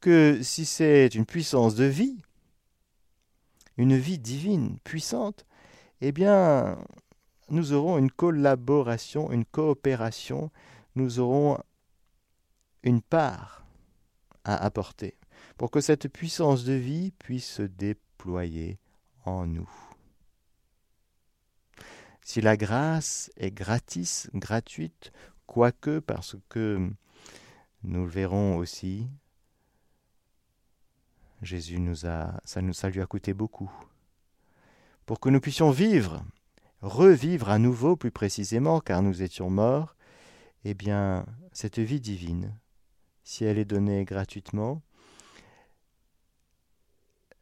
que 0.00 0.40
si 0.42 0.64
c'est 0.64 1.14
une 1.14 1.26
puissance 1.26 1.74
de 1.74 1.84
vie, 1.84 2.20
une 3.76 3.96
vie 3.96 4.18
divine, 4.18 4.78
puissante, 4.84 5.46
eh 6.00 6.12
bien, 6.12 6.78
nous 7.48 7.72
aurons 7.72 7.98
une 7.98 8.10
collaboration, 8.10 9.32
une 9.32 9.44
coopération, 9.44 10.50
nous 10.94 11.18
aurons 11.20 11.58
une 12.82 13.00
part 13.00 13.64
à 14.44 14.56
apporter 14.56 15.16
pour 15.56 15.70
que 15.70 15.80
cette 15.80 16.08
puissance 16.08 16.64
de 16.64 16.72
vie 16.72 17.12
puisse 17.12 17.48
se 17.48 17.62
déployer 17.62 18.78
en 19.24 19.46
nous. 19.46 19.70
Si 22.22 22.40
la 22.40 22.56
grâce 22.56 23.30
est 23.36 23.50
gratis, 23.50 24.30
gratuite, 24.34 25.12
quoique 25.46 25.98
parce 25.98 26.36
que 26.48 26.90
nous 27.84 28.04
le 28.04 28.10
verrons 28.10 28.56
aussi, 28.56 29.06
Jésus 31.42 31.78
nous 31.78 32.06
a, 32.06 32.40
ça, 32.44 32.60
ça 32.72 32.90
lui 32.90 33.00
a 33.00 33.06
coûté 33.06 33.34
beaucoup. 33.34 33.70
Pour 35.06 35.20
que 35.20 35.28
nous 35.28 35.40
puissions 35.40 35.70
vivre, 35.70 36.24
revivre 36.80 37.50
à 37.50 37.58
nouveau 37.58 37.96
plus 37.96 38.10
précisément, 38.10 38.80
car 38.80 39.02
nous 39.02 39.22
étions 39.22 39.50
morts, 39.50 39.96
eh 40.64 40.74
bien, 40.74 41.26
cette 41.52 41.78
vie 41.78 42.00
divine, 42.00 42.58
si 43.22 43.44
elle 43.44 43.58
est 43.58 43.66
donnée 43.66 44.04
gratuitement, 44.04 44.82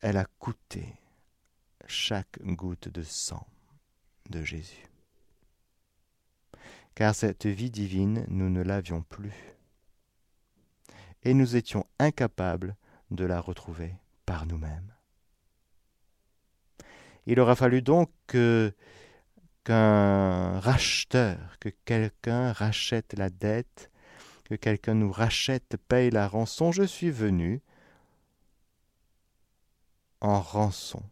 elle 0.01 0.17
a 0.17 0.27
coûté 0.41 0.95
chaque 1.87 2.43
goutte 2.43 2.89
de 2.89 3.03
sang 3.03 3.47
de 4.29 4.43
Jésus. 4.43 4.89
Car 6.95 7.15
cette 7.15 7.47
vie 7.47 7.71
divine, 7.71 8.25
nous 8.29 8.51
ne 8.51 8.63
l'avions 8.63 9.03
plus. 9.03 9.55
Et 11.25 11.35
nous 11.35 11.57
étions 11.57 11.87
incapables 11.99 12.77
de 13.11 13.25
la 13.25 13.41
retrouver 13.41 13.95
par 14.27 14.47
nous-mêmes. 14.47 14.93
Il 17.27 17.39
aura 17.39 17.55
fallu 17.55 17.83
donc 17.83 18.11
qu'un 19.65 20.61
racheteur, 20.61 21.59
que 21.61 21.69
quelqu'un 21.85 22.53
rachète 22.53 23.15
la 23.17 23.31
dette, 23.31 23.91
que 24.45 24.57
quelqu'un 24.57 24.95
nous 24.95 25.13
rachète, 25.13 25.77
paye 25.89 26.11
la 26.11 26.27
rançon. 26.27 26.73
Je 26.73 26.83
suis 26.83 27.11
venu 27.11 27.63
en 30.21 30.41
rançon 30.41 31.03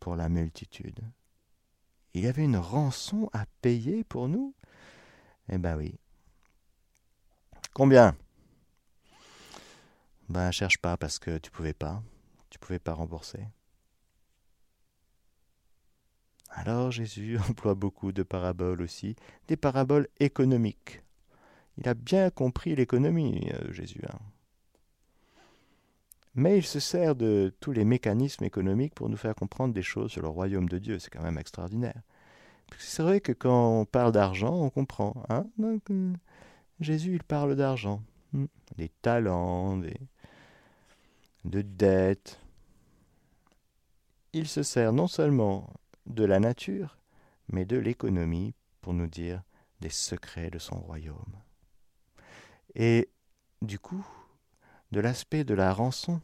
pour 0.00 0.16
la 0.16 0.28
multitude. 0.28 1.00
Il 2.14 2.22
y 2.22 2.28
avait 2.28 2.44
une 2.44 2.56
rançon 2.56 3.28
à 3.34 3.44
payer 3.60 4.04
pour 4.04 4.28
nous? 4.28 4.54
Eh 5.50 5.58
ben 5.58 5.76
oui. 5.76 5.98
Combien? 7.74 8.16
Ben, 10.28 10.50
cherche 10.50 10.78
pas 10.78 10.96
parce 10.96 11.18
que 11.18 11.38
tu 11.38 11.50
pouvais 11.50 11.74
pas. 11.74 12.02
Tu 12.50 12.58
pouvais 12.58 12.78
pas 12.78 12.94
rembourser. 12.94 13.46
Alors 16.50 16.90
Jésus 16.90 17.38
emploie 17.48 17.74
beaucoup 17.74 18.12
de 18.12 18.22
paraboles 18.22 18.82
aussi, 18.82 19.16
des 19.48 19.56
paraboles 19.56 20.08
économiques. 20.20 21.02
Il 21.78 21.88
a 21.88 21.94
bien 21.94 22.30
compris 22.30 22.74
l'économie, 22.74 23.50
euh, 23.52 23.72
Jésus. 23.72 24.00
Hein. 24.08 24.18
Mais 26.34 26.58
il 26.58 26.66
se 26.66 26.80
sert 26.80 27.14
de 27.14 27.54
tous 27.60 27.72
les 27.72 27.84
mécanismes 27.84 28.44
économiques 28.44 28.94
pour 28.94 29.08
nous 29.08 29.16
faire 29.16 29.34
comprendre 29.34 29.74
des 29.74 29.82
choses 29.82 30.10
sur 30.10 30.22
le 30.22 30.28
royaume 30.28 30.68
de 30.68 30.78
Dieu. 30.78 30.98
C'est 30.98 31.10
quand 31.10 31.22
même 31.22 31.38
extraordinaire. 31.38 32.00
C'est 32.78 33.02
vrai 33.02 33.20
que 33.20 33.32
quand 33.32 33.80
on 33.80 33.84
parle 33.84 34.12
d'argent, 34.12 34.54
on 34.54 34.70
comprend. 34.70 35.14
Hein 35.28 35.46
euh, 35.60 36.12
Jésus, 36.80 37.14
il 37.14 37.22
parle 37.22 37.56
d'argent. 37.56 38.02
Hmm. 38.32 38.46
Des 38.76 38.90
talents, 39.02 39.76
des, 39.76 39.96
de 41.46 41.62
dette. 41.62 42.40
Il 44.32 44.48
se 44.48 44.62
sert 44.62 44.92
non 44.92 45.06
seulement 45.06 45.72
de 46.06 46.24
la 46.24 46.40
nature, 46.40 46.98
mais 47.48 47.64
de 47.64 47.76
l'économie 47.76 48.54
pour 48.80 48.92
nous 48.92 49.06
dire 49.06 49.42
des 49.80 49.90
secrets 49.90 50.50
de 50.50 50.58
son 50.58 50.76
royaume. 50.76 51.40
Et 52.74 53.08
du 53.62 53.78
coup, 53.78 54.06
de 54.92 55.00
l'aspect 55.00 55.44
de 55.44 55.54
la 55.54 55.72
rançon, 55.72 56.20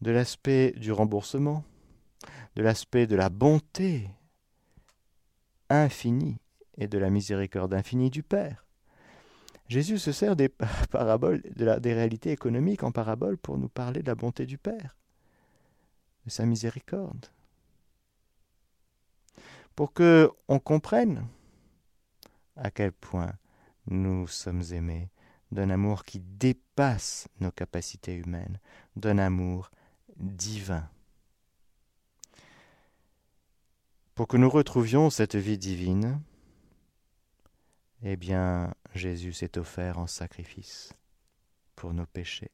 de 0.00 0.10
l'aspect 0.10 0.72
du 0.72 0.92
remboursement, 0.92 1.64
de 2.56 2.62
l'aspect 2.62 3.06
de 3.06 3.16
la 3.16 3.28
bonté 3.28 4.10
infinie 5.68 6.38
et 6.76 6.88
de 6.88 6.98
la 6.98 7.10
miséricorde 7.10 7.74
infinie 7.74 8.10
du 8.10 8.22
Père, 8.22 8.66
Jésus 9.70 10.00
se 10.00 10.10
sert 10.10 10.34
des 10.34 10.48
paraboles, 10.90 11.42
de 11.54 11.78
des 11.78 11.94
réalités 11.94 12.32
économiques 12.32 12.82
en 12.82 12.90
paraboles 12.90 13.38
pour 13.38 13.56
nous 13.56 13.68
parler 13.68 14.02
de 14.02 14.08
la 14.08 14.16
bonté 14.16 14.44
du 14.44 14.58
Père, 14.58 14.96
de 16.24 16.30
sa 16.30 16.44
miséricorde. 16.44 17.26
Pour 19.76 19.92
que 19.92 20.28
on 20.48 20.58
comprenne 20.58 21.24
à 22.56 22.72
quel 22.72 22.90
point 22.90 23.32
nous 23.86 24.26
sommes 24.26 24.64
aimés 24.72 25.08
d'un 25.52 25.70
amour 25.70 26.04
qui 26.04 26.18
dépasse 26.18 27.28
nos 27.38 27.52
capacités 27.52 28.16
humaines, 28.16 28.58
d'un 28.96 29.18
amour 29.18 29.70
divin. 30.16 30.88
Pour 34.16 34.26
que 34.26 34.36
nous 34.36 34.50
retrouvions 34.50 35.10
cette 35.10 35.36
vie 35.36 35.58
divine, 35.58 36.20
eh 38.02 38.16
bien, 38.16 38.74
Jésus 38.94 39.32
s'est 39.32 39.58
offert 39.58 39.98
en 39.98 40.06
sacrifice 40.06 40.92
pour 41.76 41.92
nos 41.92 42.06
péchés. 42.06 42.50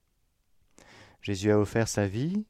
Jésus 1.22 1.50
a 1.50 1.58
offert 1.58 1.88
sa 1.88 2.06
vie, 2.06 2.46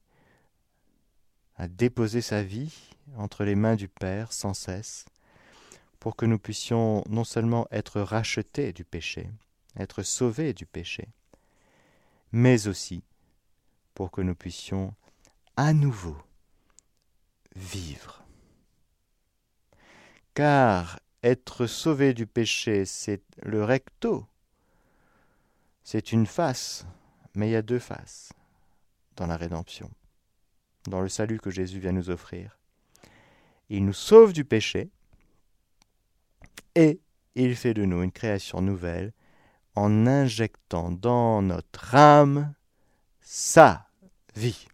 a 1.57 1.69
déposé 1.69 2.21
sa 2.21 2.43
vie 2.43 2.75
entre 3.17 3.45
les 3.45 3.55
mains 3.55 3.77
du 3.77 3.89
Père 3.89 4.33
sans 4.33 4.55
cesse, 4.55 5.07
pour 5.99 6.17
que 6.17 6.27
nous 6.27 6.39
puissions 6.39 7.03
non 7.09 7.25
seulement 7.25 7.67
être 7.71 8.01
rachetés 8.01 8.73
du 8.73 8.85
péché, 8.85 9.31
être 9.79 10.03
sauvés 10.03 10.53
du 10.53 10.67
péché, 10.67 11.09
mais 12.33 12.67
aussi 12.69 13.03
pour 13.95 14.11
que 14.11 14.21
nous 14.21 14.35
puissions 14.35 14.95
à 15.57 15.73
nouveau 15.73 16.17
vivre. 17.55 18.23
Car 20.35 21.01
être 21.23 21.67
sauvé 21.67 22.15
du 22.15 22.27
péché, 22.27 22.85
c'est 22.85 23.23
le 23.43 23.65
recto. 23.65 24.27
C'est 25.83 26.13
une 26.13 26.27
face, 26.27 26.87
mais 27.35 27.49
il 27.49 27.53
y 27.53 27.57
a 27.57 27.63
deux 27.63 27.79
faces 27.79 28.33
dans 29.17 29.27
la 29.27 29.37
rédemption, 29.37 29.91
dans 30.89 31.01
le 31.01 31.09
salut 31.09 31.39
que 31.39 31.51
Jésus 31.51 31.79
vient 31.79 31.93
nous 31.93 32.11
offrir. 32.11 32.59
Il 33.69 33.85
nous 33.85 33.93
sauve 33.93 34.33
du 34.33 34.45
péché, 34.45 34.91
et 36.75 37.01
il 37.35 37.57
fait 37.57 37.75
de 37.75 37.85
nous 37.85 38.03
une 38.03 38.13
création 38.13 38.61
nouvelle 38.61 39.13
en 39.75 40.07
injectant 40.07 40.91
dans 40.91 41.43
notre 41.43 41.95
âme 41.95 42.55
sa 43.21 43.89
vie. 44.35 44.69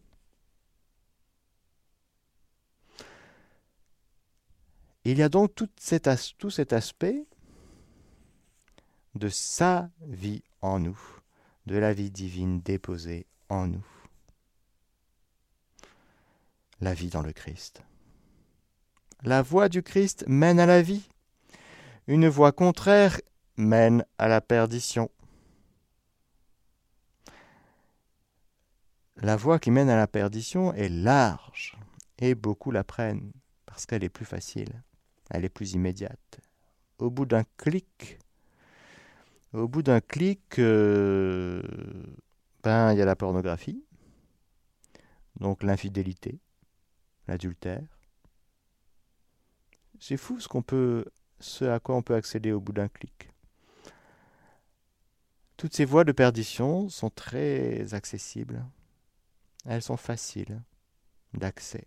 Il 5.05 5.19
y 5.19 5.23
a 5.23 5.29
donc 5.29 5.55
tout 5.55 5.69
cet, 5.79 6.07
aspect 6.07 7.27
de 9.15 9.29
sa 9.29 9.91
vie 10.07 10.43
en 10.61 10.79
nous, 10.79 10.99
de 11.67 11.77
la 11.77 11.93
vie 11.93 12.11
divine 12.11 12.61
déposée 12.61 13.27
en 13.49 13.67
nous. 13.67 13.87
La 16.81 16.95
vie 16.95 17.11
dans 17.11 17.23
le 17.23 17.33
Christ. 17.33 17.83
La 19.23 19.43
voie 19.43 19.69
du 19.69 19.83
Christ 19.83 20.25
mène 20.29 20.61
à 20.61 20.67
la 20.67 20.83
vie. 20.83 21.09
Une 22.07 22.29
voie 22.29 22.53
contraire 22.53 23.21
mène 23.57 24.05
à 24.19 24.29
la 24.29 24.41
perdition. 24.41 25.11
La 29.17 29.37
voie 29.37 29.59
qui 29.59 29.71
mène 29.71 29.89
à 29.89 29.97
la 29.97 30.09
perdition 30.09 30.73
est 30.75 30.89
large 30.89 31.77
et 32.19 32.35
beaucoup 32.35 32.71
la 32.71 32.83
prennent 32.83 33.33
parce 33.67 33.87
qu'elle 33.87 34.05
est 34.05 34.11
plus 34.11 34.27
facile, 34.27 34.83
elle 35.33 35.45
est 35.45 35.49
plus 35.49 35.73
immédiate. 35.73 36.41
Au 36.99 37.11
bout 37.11 37.27
d'un 37.27 37.43
clic, 37.57 38.19
au 39.53 39.67
bout 39.67 39.83
d'un 39.83 40.01
clic, 40.01 40.59
euh, 40.59 41.63
ben 42.63 42.93
il 42.93 42.99
y 42.99 43.03
a 43.03 43.07
la 43.07 43.17
pornographie, 43.17 43.83
donc 45.41 45.63
l'infidélité, 45.63 46.39
l'adultère. 47.27 47.83
C'est 49.99 50.19
fou 50.19 50.39
ce 50.39 50.49
qu'on 50.49 50.63
peut, 50.63 51.07
ce 51.41 51.65
à 51.65 51.81
quoi 51.81 51.97
on 51.97 52.03
peut 52.03 52.15
accéder 52.15 52.53
au 52.53 52.61
bout 52.61 52.73
d'un 52.73 52.89
clic. 52.89 53.31
Toutes 55.57 55.75
ces 55.75 55.85
voies 55.85 56.05
de 56.05 56.13
perdition 56.13 56.89
sont 56.89 57.11
très 57.11 57.95
accessibles. 57.95 58.65
Elles 59.65 59.83
sont 59.83 59.97
faciles 59.97 60.61
d'accès. 61.33 61.87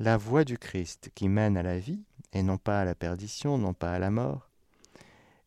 La 0.00 0.16
voie 0.16 0.46
du 0.46 0.56
Christ 0.56 1.10
qui 1.14 1.28
mène 1.28 1.58
à 1.58 1.62
la 1.62 1.78
vie, 1.78 2.02
et 2.32 2.42
non 2.42 2.56
pas 2.56 2.80
à 2.80 2.84
la 2.86 2.94
perdition, 2.94 3.58
non 3.58 3.74
pas 3.74 3.92
à 3.92 3.98
la 3.98 4.10
mort, 4.10 4.48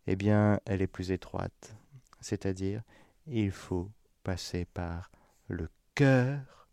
eh 0.06 0.16
bien, 0.16 0.60
elle 0.66 0.84
est 0.84 0.88
plus 0.88 1.10
étroite. 1.10 1.76
C'est-à-dire, 2.22 2.84
il 3.26 3.50
faut 3.50 3.90
passer 4.22 4.66
par 4.66 5.10
le 5.48 5.70
cœur, 5.96 6.68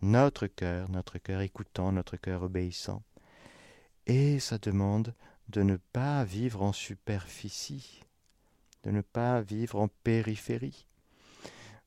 notre 0.00 0.46
cœur, 0.46 0.88
notre 0.88 1.18
cœur 1.18 1.42
écoutant, 1.42 1.92
notre 1.92 2.16
cœur 2.16 2.44
obéissant. 2.44 3.02
Et 4.06 4.40
ça 4.40 4.56
demande 4.56 5.14
de 5.50 5.62
ne 5.62 5.76
pas 5.76 6.24
vivre 6.24 6.62
en 6.62 6.72
superficie, 6.72 8.00
de 8.84 8.90
ne 8.90 9.02
pas 9.02 9.42
vivre 9.42 9.78
en 9.78 9.88
périphérie, 10.02 10.86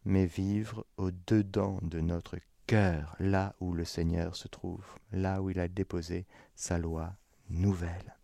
mais 0.03 0.27
vivre 0.27 0.85
au-dedans 0.97 1.79
de 1.81 1.99
notre 1.99 2.37
cœur, 2.67 3.15
là 3.19 3.55
où 3.59 3.73
le 3.73 3.85
Seigneur 3.85 4.35
se 4.35 4.47
trouve, 4.47 4.85
là 5.11 5.41
où 5.41 5.49
il 5.49 5.59
a 5.59 5.67
déposé 5.67 6.25
sa 6.55 6.77
loi 6.77 7.13
nouvelle. 7.49 8.15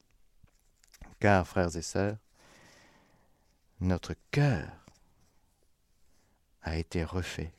Car, 1.20 1.48
frères 1.48 1.76
et 1.76 1.82
sœurs, 1.82 2.18
notre 3.80 4.16
cœur 4.32 4.70
a 6.62 6.78
été 6.78 7.04
refait. 7.04 7.54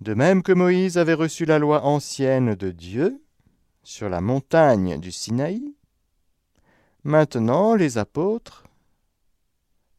De 0.00 0.14
même 0.14 0.42
que 0.42 0.52
Moïse 0.52 0.98
avait 0.98 1.14
reçu 1.14 1.44
la 1.44 1.58
loi 1.58 1.84
ancienne 1.84 2.54
de 2.54 2.70
Dieu 2.70 3.22
sur 3.84 4.08
la 4.08 4.20
montagne 4.20 4.98
du 4.98 5.12
Sinaï, 5.12 5.74
Maintenant, 7.04 7.74
les 7.74 7.98
apôtres 7.98 8.64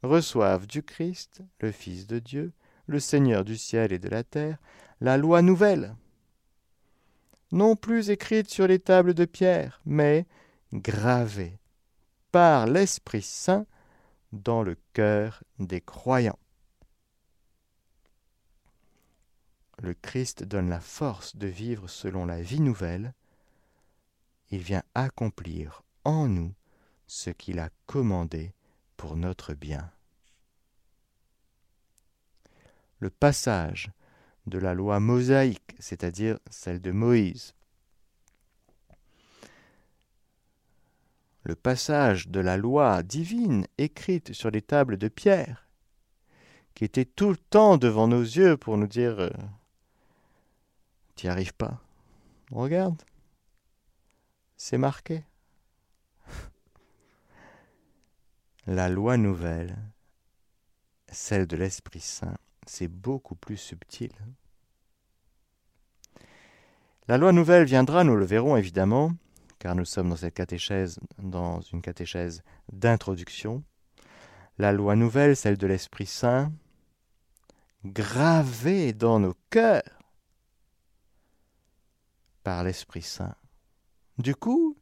reçoivent 0.04 0.68
du 0.68 0.84
Christ, 0.84 1.42
le 1.60 1.74
Fils 1.74 2.08
de 2.08 2.20
Dieu, 2.20 2.54
le 2.88 3.00
Seigneur 3.00 3.44
du 3.44 3.58
ciel 3.58 3.92
et 3.92 4.00
de 4.00 4.08
la 4.08 4.24
terre, 4.24 4.58
la 5.04 5.18
loi 5.18 5.42
nouvelle, 5.42 5.98
non 7.52 7.76
plus 7.76 8.10
écrite 8.10 8.50
sur 8.50 8.68
les 8.68 8.80
tables 8.80 9.14
de 9.14 9.26
pierre, 9.26 9.82
mais 9.86 10.26
gravée 10.72 11.60
par 12.32 12.68
l'Esprit 12.68 13.22
Saint 13.22 13.66
dans 14.32 14.64
le 14.64 14.78
cœur 14.94 15.44
des 15.60 15.82
croyants. 15.82 16.40
Le 19.82 19.94
Christ 19.94 20.46
donne 20.46 20.70
la 20.70 20.80
force 20.80 21.36
de 21.36 21.48
vivre 21.48 21.90
selon 21.90 22.26
la 22.26 22.42
vie 22.42 22.62
nouvelle. 22.62 23.14
Il 24.52 24.60
vient 24.60 24.84
accomplir 24.96 25.84
en 26.06 26.30
nous 26.30 26.54
ce 27.08 27.30
qu'il 27.30 27.60
a 27.60 27.70
commandé 27.88 28.54
pour 28.96 29.18
notre 29.18 29.54
bien. 29.54 29.92
Le 33.00 33.10
passage 33.10 33.92
de 34.46 34.58
la 34.58 34.74
loi 34.74 35.00
mosaïque, 35.00 35.76
c'est-à-dire 35.80 36.38
celle 36.50 36.82
de 36.82 36.92
Moïse, 36.92 37.54
le 41.44 41.56
passage 41.56 42.30
de 42.30 42.40
la 42.40 42.58
loi 42.58 43.04
divine 43.04 43.68
écrite 43.78 44.34
sur 44.34 44.50
les 44.50 44.62
tables 44.62 44.98
de 44.98 45.10
pierre, 45.10 45.68
qui 46.74 46.86
était 46.86 47.06
tout 47.06 47.30
le 47.30 47.38
temps 47.38 47.78
devant 47.78 48.08
nos 48.08 48.22
yeux 48.22 48.58
pour 48.58 48.78
nous 48.78 48.88
dire 48.88 49.20
euh, 49.20 49.30
Tu 51.16 51.26
n'y 51.26 51.32
arrives 51.32 51.54
pas. 51.54 51.82
Regarde, 52.52 53.02
c'est 54.56 54.78
marqué. 54.78 55.24
La 58.66 58.88
loi 58.88 59.18
nouvelle, 59.18 59.78
celle 61.12 61.48
de 61.48 61.58
l'Esprit 61.58 62.00
Saint, 62.00 62.38
c'est 62.66 62.88
beaucoup 62.88 63.36
plus 63.36 63.58
subtil. 63.58 64.12
La 67.08 67.18
loi 67.18 67.32
nouvelle 67.34 67.66
viendra, 67.66 68.04
nous 68.04 68.16
le 68.16 68.26
verrons 68.26 68.56
évidemment, 68.56 69.12
car 69.60 69.76
nous 69.76 69.86
sommes 69.86 70.10
dans 70.10 70.16
cette 70.16 70.34
catéchèse, 70.34 71.00
dans 71.18 71.62
une 71.62 71.82
catéchèse 71.82 72.44
d'introduction. 72.72 73.64
La 74.58 74.72
loi 74.72 74.96
nouvelle, 74.96 75.36
celle 75.36 75.58
de 75.58 75.68
l'Esprit 75.68 76.06
Saint, 76.06 76.52
gravée 77.84 78.94
dans 78.94 79.20
nos 79.20 79.36
cœurs 79.50 79.84
par 82.44 82.64
l'Esprit 82.64 83.02
Saint. 83.02 83.36
Du 84.18 84.36
coup, 84.36 84.78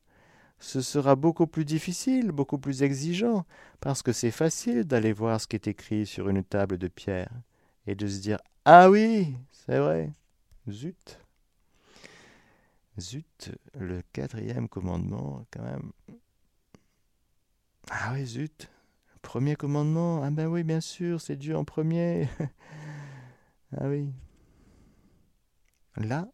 ce 0.59 0.81
sera 0.81 1.15
beaucoup 1.15 1.47
plus 1.47 1.65
difficile, 1.65 2.31
beaucoup 2.31 2.59
plus 2.59 2.83
exigeant, 2.83 3.45
parce 3.79 4.03
que 4.03 4.11
c'est 4.11 4.31
facile 4.31 4.83
d'aller 4.83 5.13
voir 5.13 5.41
ce 5.41 5.47
qui 5.47 5.55
est 5.55 5.67
écrit 5.67 6.05
sur 6.05 6.29
une 6.29 6.43
table 6.43 6.77
de 6.77 6.87
pierre 6.87 7.31
et 7.87 7.95
de 7.95 8.07
se 8.07 8.19
dire 8.19 8.39
Ah 8.65 8.89
oui, 8.89 9.35
c'est 9.51 9.79
vrai, 9.79 10.11
zut. 10.69 11.19
Zut, 12.99 13.51
le 13.73 14.01
quatrième 14.13 14.67
commandement, 14.67 15.45
quand 15.51 15.63
même. 15.63 15.91
Ah 17.89 18.11
oui, 18.13 18.25
zut, 18.25 18.69
premier 19.21 19.55
commandement, 19.55 20.23
ah 20.23 20.29
ben 20.29 20.47
oui, 20.47 20.63
bien 20.63 20.81
sûr, 20.81 21.19
c'est 21.21 21.35
Dieu 21.35 21.55
en 21.55 21.65
premier. 21.65 22.29
ah 23.77 23.87
oui. 23.87 24.11
Là, 25.97 26.27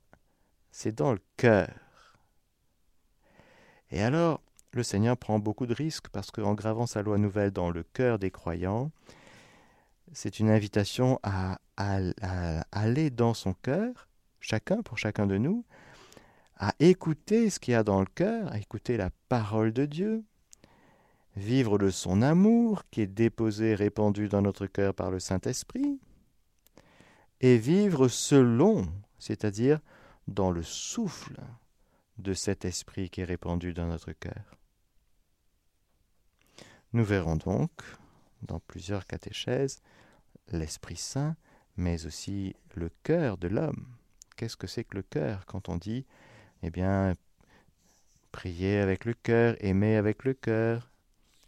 c'est 0.71 0.95
dans 0.95 1.13
le 1.13 1.21
cœur. 1.35 1.69
Et 3.91 4.01
alors, 4.01 4.41
le 4.73 4.83
Seigneur 4.83 5.17
prend 5.17 5.39
beaucoup 5.39 5.65
de 5.65 5.73
risques 5.73 6.09
parce 6.09 6.29
qu'en 6.29 6.53
gravant 6.53 6.85
sa 6.85 7.01
loi 7.01 7.17
nouvelle 7.17 7.51
dans 7.51 7.71
le 7.71 7.83
cœur 7.83 8.19
des 8.19 8.31
croyants, 8.31 8.91
c'est 10.13 10.39
une 10.39 10.49
invitation 10.49 11.19
à, 11.23 11.59
aller 11.75 13.09
dans 13.09 13.33
son 13.33 13.53
cœur, 13.53 14.07
chacun 14.39 14.81
pour 14.81 14.97
chacun 14.97 15.27
de 15.27 15.37
nous, 15.37 15.65
à 16.55 16.73
écouter 16.79 17.49
ce 17.49 17.59
qu'il 17.59 17.73
y 17.73 17.75
a 17.75 17.83
dans 17.83 17.99
le 17.99 18.07
cœur, 18.07 18.51
à 18.51 18.57
écouter 18.57 18.97
la 18.97 19.11
parole 19.29 19.71
de 19.73 19.85
Dieu, 19.85 20.23
vivre 21.35 21.77
de 21.77 21.91
son 21.91 22.23
amour 22.23 22.83
qui 22.89 23.01
est 23.01 23.07
déposé, 23.07 23.75
répandu 23.75 24.27
dans 24.27 24.41
notre 24.41 24.65
cœur 24.65 24.95
par 24.95 25.11
le 25.11 25.19
Saint-Esprit, 25.19 25.99
et 27.41 27.57
vivre 27.57 28.07
selon, 28.07 28.87
c'est-à-dire 29.19 29.79
dans 30.27 30.49
le 30.49 30.63
souffle 30.63 31.39
de 32.17 32.33
cet 32.33 32.65
esprit 32.65 33.11
qui 33.11 33.21
est 33.21 33.25
répandu 33.25 33.73
dans 33.73 33.85
notre 33.85 34.11
cœur. 34.13 34.57
Nous 36.93 37.03
verrons 37.03 37.35
donc, 37.35 37.71
dans 38.41 38.59
plusieurs 38.59 39.05
catéchèses, 39.05 39.81
l'Esprit 40.51 40.95
Saint, 40.95 41.35
mais 41.75 42.05
aussi 42.05 42.55
le 42.75 42.89
cœur 43.03 43.37
de 43.37 43.47
l'homme. 43.47 43.87
Qu'est-ce 44.35 44.57
que 44.57 44.67
c'est 44.67 44.83
que 44.83 44.97
le 44.97 45.03
cœur 45.03 45.45
quand 45.45 45.69
on 45.69 45.77
dit, 45.77 46.05
eh 46.63 46.69
bien, 46.69 47.13
prier 48.31 48.79
avec 48.79 49.05
le 49.05 49.13
cœur, 49.13 49.55
aimer 49.59 49.95
avec 49.95 50.23
le 50.23 50.33
cœur, 50.33 50.91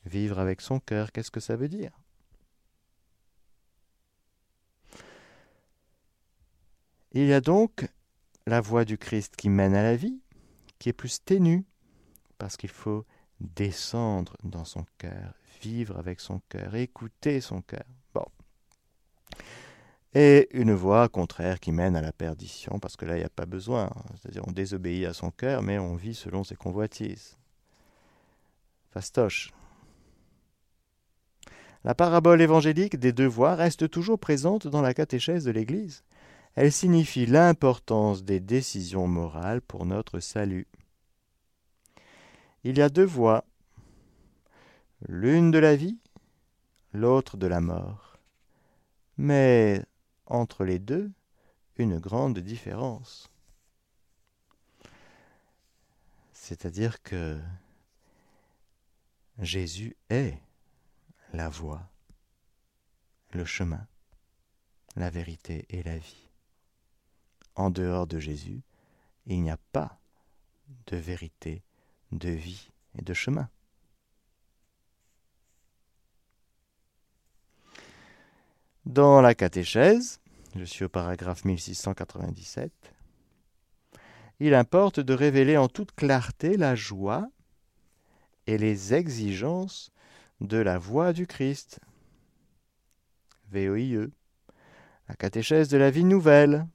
vivre 0.05 0.39
avec 0.39 0.61
son 0.61 0.79
cœur, 0.79 1.11
qu'est-ce 1.11 1.31
que 1.31 1.39
ça 1.39 1.55
veut 1.55 1.69
dire? 1.69 1.91
Il 7.11 7.25
y 7.25 7.33
a 7.33 7.41
donc 7.41 7.87
la 8.45 8.61
voie 8.61 8.85
du 8.85 8.97
Christ 8.97 9.35
qui 9.35 9.49
mène 9.49 9.75
à 9.75 9.83
la 9.83 9.95
vie, 9.95 10.21
qui 10.77 10.89
est 10.89 10.93
plus 10.93 11.23
ténue, 11.23 11.65
parce 12.37 12.55
qu'il 12.55 12.69
faut 12.69 13.05
descendre 13.39 14.35
dans 14.43 14.65
son 14.65 14.85
cœur, 14.97 15.33
vivre 15.61 15.97
avec 15.97 16.19
son 16.19 16.39
cœur, 16.49 16.75
écouter 16.75 17.41
son 17.41 17.61
cœur. 17.61 17.85
Et 20.15 20.47
une 20.51 20.73
voie 20.73 21.07
contraire 21.07 21.59
qui 21.59 21.71
mène 21.71 21.95
à 21.95 22.01
la 22.01 22.11
perdition, 22.11 22.79
parce 22.79 22.95
que 22.95 23.05
là, 23.05 23.15
il 23.15 23.19
n'y 23.19 23.25
a 23.25 23.29
pas 23.29 23.45
besoin. 23.45 23.91
C'est-à-dire, 24.19 24.43
on 24.47 24.51
désobéit 24.51 25.05
à 25.05 25.13
son 25.13 25.29
cœur, 25.29 25.61
mais 25.61 25.77
on 25.77 25.95
vit 25.95 26.15
selon 26.15 26.43
ses 26.43 26.55
convoitises. 26.55 27.37
Fastoche. 28.91 29.53
La 31.83 31.93
parabole 31.93 32.41
évangélique 32.41 32.97
des 32.97 33.13
deux 33.13 33.27
voies 33.27 33.55
reste 33.55 33.89
toujours 33.89 34.19
présente 34.19 34.67
dans 34.67 34.81
la 34.81 34.93
catéchèse 34.93 35.45
de 35.45 35.51
l'Église. 35.51 36.03
Elle 36.55 36.71
signifie 36.71 37.25
l'importance 37.25 38.23
des 38.23 38.39
décisions 38.39 39.07
morales 39.07 39.61
pour 39.61 39.85
notre 39.85 40.19
salut. 40.19 40.67
Il 42.63 42.77
y 42.77 42.81
a 42.81 42.89
deux 42.89 43.05
voies, 43.05 43.45
l'une 45.07 45.51
de 45.51 45.59
la 45.59 45.75
vie, 45.75 45.99
l'autre 46.91 47.37
de 47.37 47.47
la 47.47 47.61
mort. 47.61 48.17
Mais 49.17 49.85
entre 50.29 50.63
les 50.63 50.79
deux, 50.79 51.11
une 51.75 51.99
grande 51.99 52.39
différence. 52.39 53.29
C'est-à-dire 56.33 57.01
que 57.03 57.39
Jésus 59.39 59.95
est 60.09 60.37
la 61.33 61.49
voie, 61.49 61.89
le 63.31 63.45
chemin, 63.45 63.87
la 64.95 65.09
vérité 65.09 65.65
et 65.69 65.83
la 65.83 65.97
vie. 65.97 66.27
En 67.55 67.69
dehors 67.69 68.07
de 68.07 68.19
Jésus, 68.19 68.61
il 69.25 69.41
n'y 69.41 69.51
a 69.51 69.59
pas 69.71 69.99
de 70.87 70.97
vérité, 70.97 71.63
de 72.11 72.29
vie 72.29 72.69
et 72.97 73.01
de 73.01 73.13
chemin. 73.13 73.49
Dans 78.89 79.21
la 79.21 79.35
catéchèse, 79.35 80.19
je 80.55 80.63
suis 80.63 80.83
au 80.83 80.89
paragraphe 80.89 81.45
1697, 81.45 82.71
il 84.39 84.55
importe 84.55 84.99
de 84.99 85.13
révéler 85.13 85.57
en 85.57 85.67
toute 85.67 85.91
clarté 85.91 86.57
la 86.57 86.73
joie 86.73 87.29
et 88.47 88.57
les 88.57 88.95
exigences 88.95 89.91
de 90.41 90.57
la 90.57 90.79
voix 90.79 91.13
du 91.13 91.27
Christ. 91.27 91.79
VOIE. 93.51 94.09
La 95.07 95.13
catéchèse 95.13 95.69
de 95.69 95.77
la 95.77 95.91
vie 95.91 96.03
nouvelle. 96.03 96.65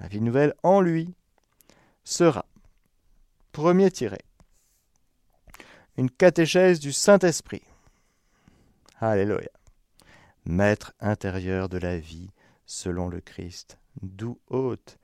La 0.00 0.08
vie 0.08 0.20
nouvelle 0.20 0.54
en 0.64 0.80
lui 0.80 1.14
sera, 2.02 2.46
premier 3.52 3.92
tiré, 3.92 4.18
une 5.96 6.10
catéchèse 6.10 6.80
du 6.80 6.92
Saint-Esprit. 6.92 7.62
Alléluia. 8.98 9.50
Maître 10.46 10.92
intérieur 11.00 11.68
de 11.68 11.78
la 11.78 11.98
vie 11.98 12.30
selon 12.66 13.08
le 13.08 13.20
Christ, 13.20 13.78
doux 14.02 14.38
hôte 14.48 14.98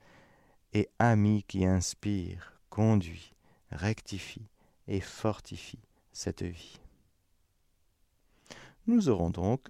et 0.73 0.89
ami 0.99 1.43
qui 1.47 1.65
inspire, 1.65 2.53
conduit, 2.69 3.33
rectifie 3.71 4.47
et 4.87 5.01
fortifie 5.01 5.79
cette 6.11 6.43
vie. 6.43 6.79
Nous 8.87 9.09
aurons 9.09 9.29
donc 9.29 9.67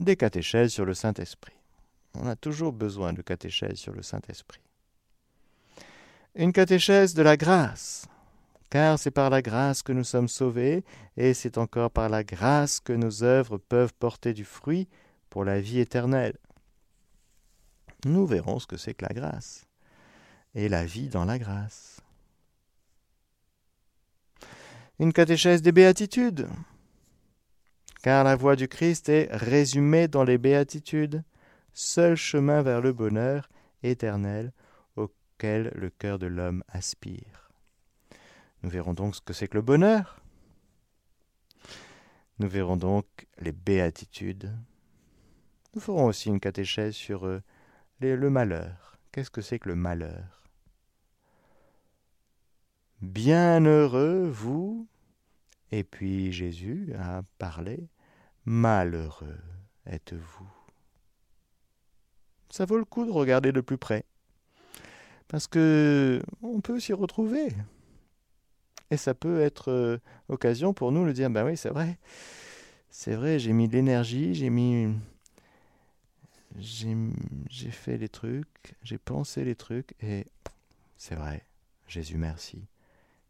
des 0.00 0.16
catéchèses 0.16 0.72
sur 0.72 0.84
le 0.84 0.94
Saint-Esprit. 0.94 1.56
On 2.14 2.26
a 2.26 2.36
toujours 2.36 2.72
besoin 2.72 3.12
de 3.12 3.22
catéchèses 3.22 3.78
sur 3.78 3.92
le 3.92 4.02
Saint-Esprit. 4.02 4.60
Une 6.34 6.52
catéchèse 6.52 7.14
de 7.14 7.22
la 7.22 7.36
grâce, 7.36 8.06
car 8.70 8.98
c'est 8.98 9.10
par 9.10 9.30
la 9.30 9.42
grâce 9.42 9.82
que 9.82 9.92
nous 9.92 10.04
sommes 10.04 10.28
sauvés, 10.28 10.84
et 11.16 11.34
c'est 11.34 11.58
encore 11.58 11.90
par 11.90 12.08
la 12.08 12.24
grâce 12.24 12.80
que 12.80 12.92
nos 12.92 13.22
œuvres 13.22 13.58
peuvent 13.58 13.94
porter 13.94 14.34
du 14.34 14.44
fruit 14.44 14.88
pour 15.30 15.44
la 15.44 15.60
vie 15.60 15.80
éternelle. 15.80 16.36
Nous 18.04 18.26
verrons 18.26 18.58
ce 18.58 18.66
que 18.66 18.76
c'est 18.76 18.94
que 18.94 19.04
la 19.04 19.14
grâce, 19.14 19.66
et 20.54 20.68
la 20.68 20.84
vie 20.84 21.08
dans 21.08 21.24
la 21.24 21.38
grâce. 21.38 22.00
Une 24.98 25.12
catéchèse 25.12 25.62
des 25.62 25.72
béatitudes, 25.72 26.48
car 28.02 28.24
la 28.24 28.36
voie 28.36 28.56
du 28.56 28.68
Christ 28.68 29.08
est 29.08 29.28
résumée 29.30 30.08
dans 30.08 30.24
les 30.24 30.38
béatitudes, 30.38 31.22
seul 31.72 32.16
chemin 32.16 32.62
vers 32.62 32.80
le 32.80 32.92
bonheur 32.92 33.48
éternel 33.82 34.52
auquel 34.96 35.72
le 35.74 35.90
cœur 35.90 36.18
de 36.18 36.26
l'homme 36.26 36.64
aspire. 36.68 37.45
Nous 38.66 38.72
verrons 38.72 38.94
donc 38.94 39.14
ce 39.14 39.20
que 39.20 39.32
c'est 39.32 39.46
que 39.46 39.54
le 39.54 39.62
bonheur. 39.62 40.20
Nous 42.40 42.48
verrons 42.48 42.76
donc 42.76 43.06
les 43.38 43.52
béatitudes. 43.52 44.52
Nous 45.72 45.80
ferons 45.80 46.06
aussi 46.06 46.30
une 46.30 46.40
catéchèse 46.40 46.96
sur 46.96 47.28
euh, 47.28 47.40
le 48.00 48.28
malheur. 48.28 48.98
Qu'est-ce 49.12 49.30
que 49.30 49.40
c'est 49.40 49.60
que 49.60 49.68
le 49.68 49.76
malheur? 49.76 50.42
Bienheureux 53.02 54.26
vous, 54.26 54.88
et 55.70 55.84
puis 55.84 56.32
Jésus 56.32 56.92
a 56.98 57.22
parlé 57.38 57.88
Malheureux 58.46 59.38
êtes-vous. 59.86 60.50
Ça 62.50 62.64
vaut 62.64 62.78
le 62.78 62.84
coup 62.84 63.06
de 63.06 63.12
regarder 63.12 63.52
de 63.52 63.60
plus 63.60 63.78
près. 63.78 64.04
Parce 65.28 65.46
que 65.46 66.20
on 66.42 66.60
peut 66.60 66.80
s'y 66.80 66.92
retrouver. 66.92 67.54
Et 68.90 68.96
ça 68.96 69.14
peut 69.14 69.40
être 69.40 69.70
euh, 69.70 69.98
occasion 70.28 70.72
pour 70.72 70.92
nous 70.92 71.06
de 71.06 71.12
dire 71.12 71.30
ben 71.30 71.44
oui, 71.44 71.56
c'est 71.56 71.70
vrai. 71.70 71.98
C'est 72.90 73.14
vrai, 73.14 73.38
j'ai 73.38 73.52
mis 73.52 73.68
de 73.68 73.74
l'énergie, 73.74 74.34
j'ai 74.34 74.50
mis 74.50 74.94
j'ai 76.58 77.70
fait 77.70 77.98
les 77.98 78.08
trucs, 78.08 78.74
j'ai 78.82 78.96
pensé 78.96 79.44
les 79.44 79.54
trucs 79.54 79.94
et 80.02 80.26
c'est 80.96 81.14
vrai. 81.14 81.44
Jésus 81.86 82.16
merci 82.16 82.64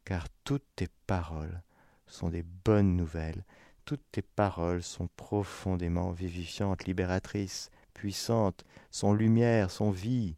car 0.04 0.28
toutes 0.44 0.64
tes 0.76 0.88
paroles 1.06 1.60
sont 2.06 2.28
des 2.28 2.44
bonnes 2.64 2.96
nouvelles 2.96 3.42
toutes 3.86 4.02
tes 4.10 4.22
paroles 4.22 4.82
sont 4.82 5.08
profondément 5.16 6.10
vivifiantes, 6.10 6.84
libératrices, 6.84 7.70
puissantes, 7.94 8.64
sont 8.90 9.14
lumière, 9.14 9.70
sont 9.70 9.92
vie. 9.92 10.34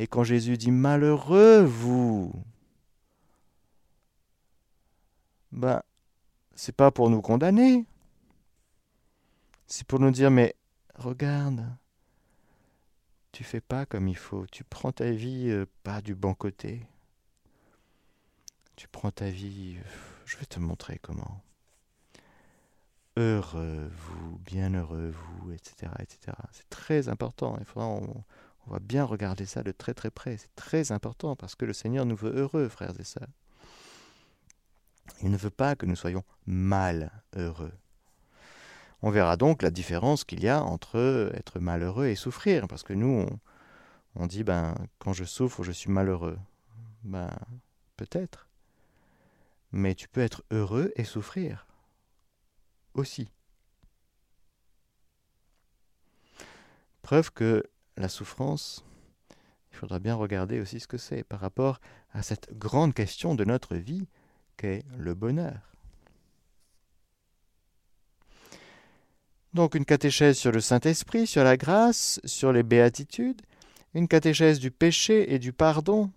Et 0.00 0.08
quand 0.08 0.24
Jésus 0.24 0.58
dit 0.58 0.72
Malheureux 0.72 1.62
vous, 1.62 2.32
ben, 5.56 5.82
c'est 6.54 6.76
pas 6.76 6.90
pour 6.90 7.10
nous 7.10 7.22
condamner. 7.22 7.86
C'est 9.66 9.86
pour 9.86 9.98
nous 9.98 10.10
dire 10.10 10.30
Mais 10.30 10.54
regarde, 10.94 11.64
tu 13.32 13.42
fais 13.42 13.60
pas 13.60 13.86
comme 13.86 14.06
il 14.08 14.16
faut, 14.16 14.46
tu 14.46 14.64
prends 14.64 14.92
ta 14.92 15.10
vie 15.10 15.48
euh, 15.50 15.66
pas 15.82 16.02
du 16.02 16.14
bon 16.14 16.34
côté. 16.34 16.86
Tu 18.76 18.86
prends 18.88 19.10
ta 19.10 19.30
vie, 19.30 19.78
je 20.26 20.36
vais 20.36 20.44
te 20.44 20.60
montrer 20.60 20.98
comment 20.98 21.42
heureux 23.16 23.90
vous, 23.90 24.38
bienheureux 24.40 25.10
vous, 25.10 25.52
etc. 25.52 25.90
etc. 26.00 26.36
C'est 26.52 26.68
très 26.68 27.08
important. 27.08 27.56
Il 27.58 27.64
faudra, 27.64 27.88
on, 27.88 28.24
on, 28.66 28.70
va 28.70 28.78
bien 28.78 29.04
regarder 29.04 29.46
ça 29.46 29.62
de 29.62 29.72
très 29.72 29.94
très 29.94 30.10
près. 30.10 30.36
C'est 30.36 30.54
très 30.54 30.92
important 30.92 31.34
parce 31.34 31.54
que 31.54 31.64
le 31.64 31.72
Seigneur 31.72 32.04
nous 32.04 32.16
veut 32.16 32.36
heureux, 32.36 32.68
frères 32.68 33.00
et 33.00 33.04
sœurs. 33.04 33.28
Il 35.22 35.30
ne 35.30 35.36
veut 35.36 35.50
pas 35.50 35.76
que 35.76 35.86
nous 35.86 35.96
soyons 35.96 36.24
mal 36.46 37.10
heureux. 37.34 37.72
On 39.02 39.10
verra 39.10 39.36
donc 39.36 39.62
la 39.62 39.70
différence 39.70 40.24
qu'il 40.24 40.42
y 40.42 40.48
a 40.48 40.62
entre 40.62 41.30
être 41.34 41.60
malheureux 41.60 42.06
et 42.06 42.14
souffrir, 42.14 42.66
parce 42.66 42.82
que 42.82 42.92
nous, 42.92 43.26
on, 43.26 43.40
on 44.14 44.26
dit, 44.26 44.44
ben, 44.44 44.74
quand 44.98 45.12
je 45.12 45.24
souffre, 45.24 45.62
je 45.62 45.72
suis 45.72 45.90
malheureux. 45.90 46.38
Ben, 47.04 47.30
peut-être. 47.96 48.48
Mais 49.72 49.94
tu 49.94 50.08
peux 50.08 50.22
être 50.22 50.42
heureux 50.50 50.92
et 50.96 51.04
souffrir 51.04 51.66
aussi. 52.94 53.30
Preuve 57.02 57.30
que 57.30 57.62
la 57.96 58.08
souffrance, 58.08 58.84
il 59.70 59.76
faudra 59.76 59.98
bien 59.98 60.14
regarder 60.14 60.60
aussi 60.60 60.80
ce 60.80 60.88
que 60.88 60.98
c'est 60.98 61.22
par 61.22 61.40
rapport 61.40 61.80
à 62.12 62.22
cette 62.22 62.56
grande 62.58 62.94
question 62.94 63.34
de 63.34 63.44
notre 63.44 63.76
vie 63.76 64.08
qu'est 64.56 64.84
le 64.96 65.14
bonheur. 65.14 65.76
Donc 69.54 69.74
une 69.74 69.86
catéchèse 69.86 70.36
sur 70.36 70.52
le 70.52 70.60
Saint-Esprit, 70.60 71.26
sur 71.26 71.42
la 71.42 71.56
grâce, 71.56 72.20
sur 72.24 72.52
les 72.52 72.62
béatitudes, 72.62 73.40
une 73.94 74.08
catéchèse 74.08 74.60
du 74.60 74.70
péché 74.70 75.32
et 75.32 75.38
du 75.38 75.52
pardon. 75.54 76.10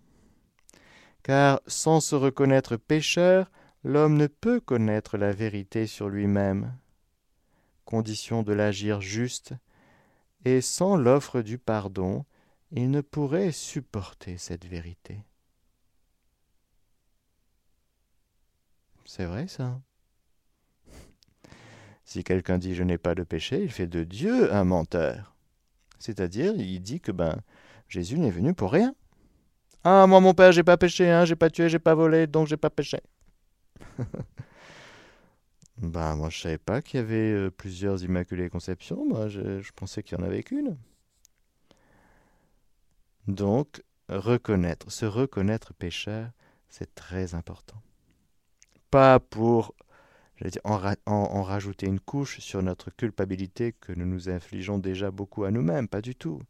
Car 1.23 1.61
sans 1.65 2.01
se 2.01 2.15
reconnaître 2.15 2.75
pécheur, 2.75 3.49
l'homme 3.85 4.17
ne 4.17 4.27
peut 4.27 4.59
connaître 4.59 5.17
la 5.17 5.31
vérité 5.31 5.87
sur 5.87 6.09
lui-même, 6.09 6.75
condition 7.85 8.43
de 8.43 8.51
l'agir 8.51 8.99
juste, 8.99 9.53
et 10.43 10.61
sans 10.61 10.97
l'offre 10.97 11.41
du 11.41 11.57
pardon, 11.57 12.25
il 12.71 12.91
ne 12.91 13.01
pourrait 13.01 13.51
supporter 13.51 14.37
cette 14.37 14.65
vérité. 14.65 15.23
C'est 19.09 19.25
vrai 19.25 19.47
ça. 19.47 19.81
Si 22.03 22.23
quelqu'un 22.23 22.59
dit 22.59 22.75
je 22.75 22.83
n'ai 22.83 22.99
pas 22.99 23.15
de 23.15 23.23
péché, 23.23 23.63
il 23.63 23.71
fait 23.71 23.87
de 23.87 24.03
Dieu 24.03 24.53
un 24.53 24.63
menteur. 24.63 25.35
C'est-à-dire, 25.97 26.53
il 26.55 26.79
dit 26.79 27.01
que 27.01 27.11
ben 27.11 27.41
Jésus 27.87 28.19
n'est 28.19 28.29
venu 28.29 28.53
pour 28.53 28.71
rien. 28.71 28.93
Ah, 29.83 30.05
moi 30.05 30.19
mon 30.19 30.35
père, 30.35 30.51
j'ai 30.51 30.63
pas 30.63 30.77
péché, 30.77 31.09
hein, 31.09 31.25
j'ai 31.25 31.35
pas 31.35 31.49
tué, 31.49 31.69
j'ai 31.69 31.79
pas 31.79 31.95
volé, 31.95 32.27
donc 32.27 32.45
j'ai 32.45 32.57
pas 32.57 32.69
péché. 32.69 32.99
ben 35.77 36.15
moi 36.15 36.29
je 36.29 36.39
savais 36.39 36.59
pas 36.59 36.83
qu'il 36.83 36.99
y 36.99 37.03
avait 37.03 37.31
euh, 37.33 37.49
plusieurs 37.49 38.03
Immaculées 38.03 38.49
Conceptions, 38.49 39.07
moi 39.07 39.27
je, 39.27 39.59
je 39.59 39.71
pensais 39.71 40.03
qu'il 40.03 40.19
y 40.19 40.21
en 40.21 40.23
avait 40.23 40.43
qu'une. 40.43 40.77
Donc, 43.27 43.83
reconnaître, 44.07 44.91
se 44.91 45.05
reconnaître 45.05 45.73
pécheur, 45.73 46.29
c'est 46.69 46.93
très 46.93 47.33
important. 47.33 47.81
Pas 48.91 49.19
pour 49.19 49.75
en, 50.63 50.93
en, 51.05 51.43
rajouter 51.43 51.85
une 51.85 51.99
couche 51.99 52.39
sur 52.39 52.63
notre 52.63 52.89
culpabilité 52.91 53.73
que 53.73 53.93
nous 53.93 54.05
nous 54.05 54.29
infligeons 54.29 54.77
déjà 54.77 55.11
beaucoup 55.11 55.43
à 55.43 55.51
nous-mêmes, 55.51 55.87
pas 55.87 56.01
du 56.01 56.15
tout. 56.15 56.41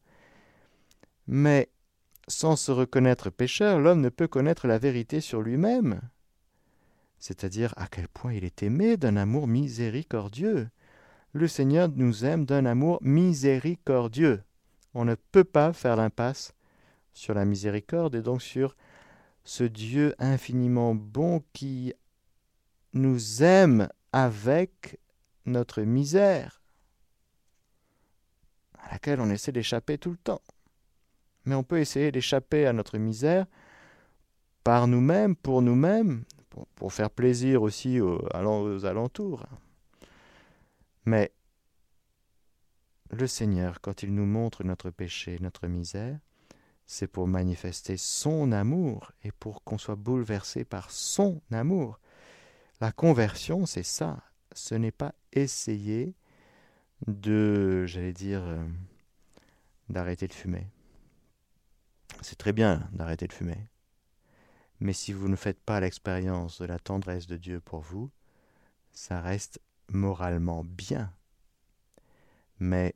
Mais 1.28 1.70
sans 2.28 2.56
se 2.56 2.72
reconnaître 2.72 3.30
pécheur, 3.30 3.80
l'homme 3.80 4.02
ne 4.02 4.10
peut 4.10 4.28
connaître 4.28 4.68
la 4.68 4.78
vérité 4.78 5.22
sur 5.22 5.42
lui-même, 5.42 6.02
c'est-à-dire 7.18 7.74
à 7.76 7.88
quel 7.88 8.08
point 8.08 8.34
il 8.34 8.46
est 8.46 8.64
aimé 8.64 8.98
d'un 8.98 9.18
amour 9.18 9.48
miséricordieux. 9.48 10.70
Le 11.34 11.48
Seigneur 11.48 11.90
nous 11.90 12.26
aime 12.26 12.46
d'un 12.46 12.66
amour 12.66 13.00
miséricordieux. 13.02 14.42
On 14.94 15.06
ne 15.06 15.16
peut 15.16 15.44
pas 15.44 15.74
faire 15.74 15.96
l'impasse 15.96 16.54
sur 17.14 17.34
la 17.34 17.46
miséricorde 17.46 18.16
et 18.16 18.22
donc 18.22 18.42
sur 18.42 18.76
ce 19.44 19.64
Dieu 19.64 20.16
infiniment 20.20 20.96
bon 20.96 21.44
qui 21.54 21.94
nous 22.94 23.44
aime 23.44 23.90
avec 24.12 25.00
notre 25.46 25.82
misère, 25.82 26.62
à 28.80 28.92
laquelle 28.92 29.22
on 29.22 29.30
essaie 29.30 29.52
d'échapper 29.52 29.98
tout 29.98 30.12
le 30.12 30.18
temps. 30.18 30.42
Mais 31.46 31.56
on 31.56 31.64
peut 31.64 31.80
essayer 31.80 32.12
d'échapper 32.12 32.66
à 32.66 32.74
notre 32.74 32.98
misère 32.98 33.46
par 34.64 34.88
nous-mêmes, 34.88 35.36
pour 35.36 35.62
nous-mêmes, 35.62 36.24
pour, 36.76 36.94
faire 36.94 37.10
plaisir 37.10 37.62
aussi 37.62 38.00
aux, 38.02 38.22
aux 38.34 38.86
alentours. 38.86 39.46
Mais 41.06 41.32
le 43.12 43.28
Seigneur, 43.28 43.82
quand 43.82 44.04
il 44.04 44.14
nous 44.14 44.26
montre 44.26 44.64
notre 44.64 44.90
péché, 44.90 45.38
notre 45.40 45.68
misère, 45.68 46.20
c'est 46.86 47.08
pour 47.08 47.28
manifester 47.28 47.98
son 47.98 48.52
amour 48.52 49.12
et 49.24 49.32
pour 49.32 49.64
qu'on 49.64 49.78
soit 49.78 49.96
bouleversé 49.96 50.66
par 50.66 50.92
son 50.92 51.42
amour. 51.52 52.00
La 52.82 52.94
conversion, 52.94 53.66
c'est 53.66 53.84
ça. 53.84 54.24
Ce 54.54 54.74
n'est 54.74 54.92
pas 54.92 55.14
essayer 55.34 56.16
de, 57.08 57.86
j'allais 57.86 58.14
dire, 58.14 58.42
euh, 58.42 58.66
d'arrêter 59.90 60.28
de 60.28 60.34
fumer. 60.34 60.68
C'est 62.22 62.38
très 62.38 62.54
bien 62.54 62.90
d'arrêter 62.94 63.28
de 63.28 63.34
fumer. 63.34 63.68
Mais 64.80 64.94
si 64.94 65.12
vous 65.12 65.28
ne 65.28 65.36
faites 65.36 65.60
pas 65.60 65.82
l'expérience 65.82 66.62
de 66.62 66.66
la 66.66 66.80
tendresse 66.80 67.28
de 67.28 67.36
Dieu 67.36 67.60
pour 67.60 67.82
vous, 67.82 68.12
ça 68.94 69.20
reste 69.20 69.60
moralement 69.90 70.64
bien. 70.64 71.14
Mais 72.60 72.96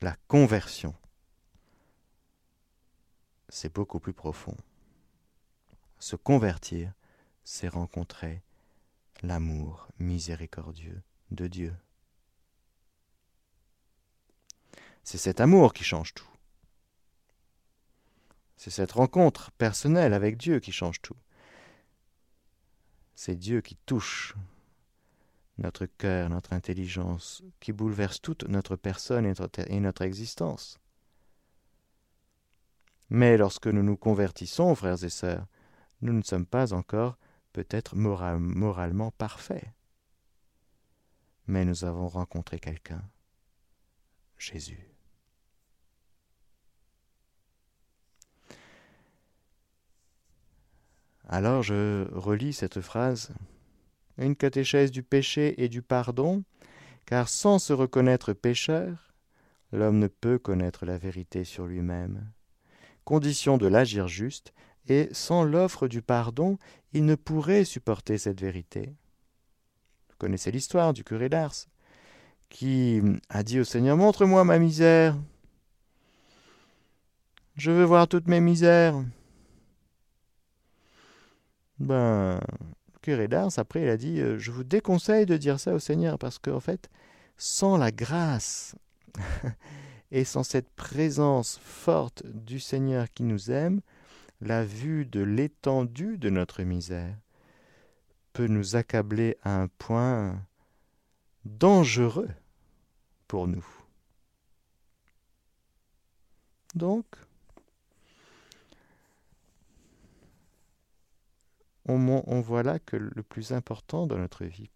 la 0.00 0.16
conversion, 0.26 0.94
c'est 3.50 3.72
beaucoup 3.72 4.00
plus 4.00 4.14
profond. 4.14 4.56
Se 5.98 6.16
convertir, 6.16 6.92
c'est 7.44 7.68
rencontrer 7.68 8.42
l'amour 9.22 9.88
miséricordieux 9.98 11.02
de 11.30 11.46
Dieu. 11.46 11.74
C'est 15.02 15.18
cet 15.18 15.40
amour 15.40 15.72
qui 15.72 15.84
change 15.84 16.14
tout. 16.14 16.28
C'est 18.56 18.70
cette 18.70 18.92
rencontre 18.92 19.52
personnelle 19.52 20.14
avec 20.14 20.36
Dieu 20.36 20.58
qui 20.58 20.72
change 20.72 21.00
tout. 21.00 21.16
C'est 23.14 23.36
Dieu 23.36 23.60
qui 23.60 23.76
touche 23.86 24.34
notre 25.58 25.86
cœur, 25.86 26.28
notre 26.28 26.52
intelligence, 26.52 27.42
qui 27.60 27.72
bouleverse 27.72 28.20
toute 28.20 28.48
notre 28.48 28.76
personne 28.76 29.26
et 29.26 29.80
notre, 29.80 30.02
existence. 30.02 30.78
Mais 33.08 33.36
lorsque 33.36 33.66
nous 33.66 33.82
nous 33.82 33.96
convertissons, 33.96 34.74
frères 34.74 35.02
et 35.02 35.08
sœurs, 35.08 35.46
nous 36.02 36.12
ne 36.12 36.22
sommes 36.22 36.46
pas 36.46 36.74
encore 36.74 37.16
peut-être 37.56 37.96
moralement 37.96 39.10
parfaits. 39.12 39.64
Mais 41.46 41.64
nous 41.64 41.86
avons 41.86 42.06
rencontré 42.06 42.58
quelqu'un, 42.58 43.02
Jésus. 44.36 44.90
Alors 51.26 51.62
je 51.62 52.06
relis 52.12 52.52
cette 52.52 52.82
phrase. 52.82 53.30
Une 54.18 54.36
catéchèse 54.36 54.90
du 54.90 55.02
péché 55.02 55.62
et 55.62 55.70
du 55.70 55.80
pardon, 55.80 56.44
car 57.06 57.30
sans 57.30 57.58
se 57.58 57.72
reconnaître 57.72 58.34
pécheur, 58.34 59.14
l'homme 59.72 59.98
ne 59.98 60.08
peut 60.08 60.38
connaître 60.38 60.84
la 60.84 60.98
vérité 60.98 61.44
sur 61.44 61.66
lui-même 61.66 62.30
condition 63.06 63.56
de 63.56 63.68
l'agir 63.68 64.08
juste, 64.08 64.52
et 64.88 65.08
sans 65.12 65.44
l'offre 65.44 65.88
du 65.88 66.02
pardon, 66.02 66.58
ne 67.04 67.14
pourrait 67.14 67.64
supporter 67.64 68.18
cette 68.18 68.40
vérité. 68.40 68.94
Vous 70.08 70.16
connaissez 70.18 70.50
l'histoire 70.50 70.92
du 70.92 71.04
curé 71.04 71.28
d'Ars, 71.28 71.66
qui 72.48 73.02
a 73.28 73.42
dit 73.42 73.60
au 73.60 73.64
Seigneur 73.64 73.96
Montre-moi 73.96 74.44
ma 74.44 74.58
misère. 74.58 75.16
Je 77.56 77.70
veux 77.70 77.84
voir 77.84 78.08
toutes 78.08 78.28
mes 78.28 78.40
misères. 78.40 78.94
Ben, 81.78 82.40
le 82.92 82.98
curé 83.02 83.28
d'Ars, 83.28 83.58
après, 83.58 83.82
il 83.82 83.88
a 83.88 83.96
dit 83.96 84.20
euh, 84.20 84.38
Je 84.38 84.50
vous 84.50 84.64
déconseille 84.64 85.26
de 85.26 85.36
dire 85.36 85.60
ça 85.60 85.74
au 85.74 85.78
Seigneur, 85.78 86.18
parce 86.18 86.38
qu'en 86.38 86.60
fait, 86.60 86.88
sans 87.36 87.76
la 87.76 87.90
grâce 87.90 88.74
et 90.10 90.24
sans 90.24 90.42
cette 90.42 90.70
présence 90.70 91.58
forte 91.62 92.24
du 92.26 92.60
Seigneur 92.60 93.06
qui 93.12 93.22
nous 93.22 93.50
aime, 93.50 93.80
la 94.40 94.64
vue 94.64 95.06
de 95.06 95.20
l'étendue 95.20 96.18
de 96.18 96.30
notre 96.30 96.62
misère 96.62 97.16
peut 98.32 98.46
nous 98.46 98.76
accabler 98.76 99.36
à 99.42 99.62
un 99.62 99.68
point 99.68 100.46
dangereux 101.44 102.30
pour 103.28 103.48
nous. 103.48 103.66
Donc, 106.74 107.06
on, 111.86 112.40
voit 112.40 112.62
là 112.62 112.78
que 112.78 112.96
le 112.96 113.22
plus 113.22 113.52
important 113.52 114.06
dans 114.06 114.18
notre 114.18 114.44
vie, 114.44 114.70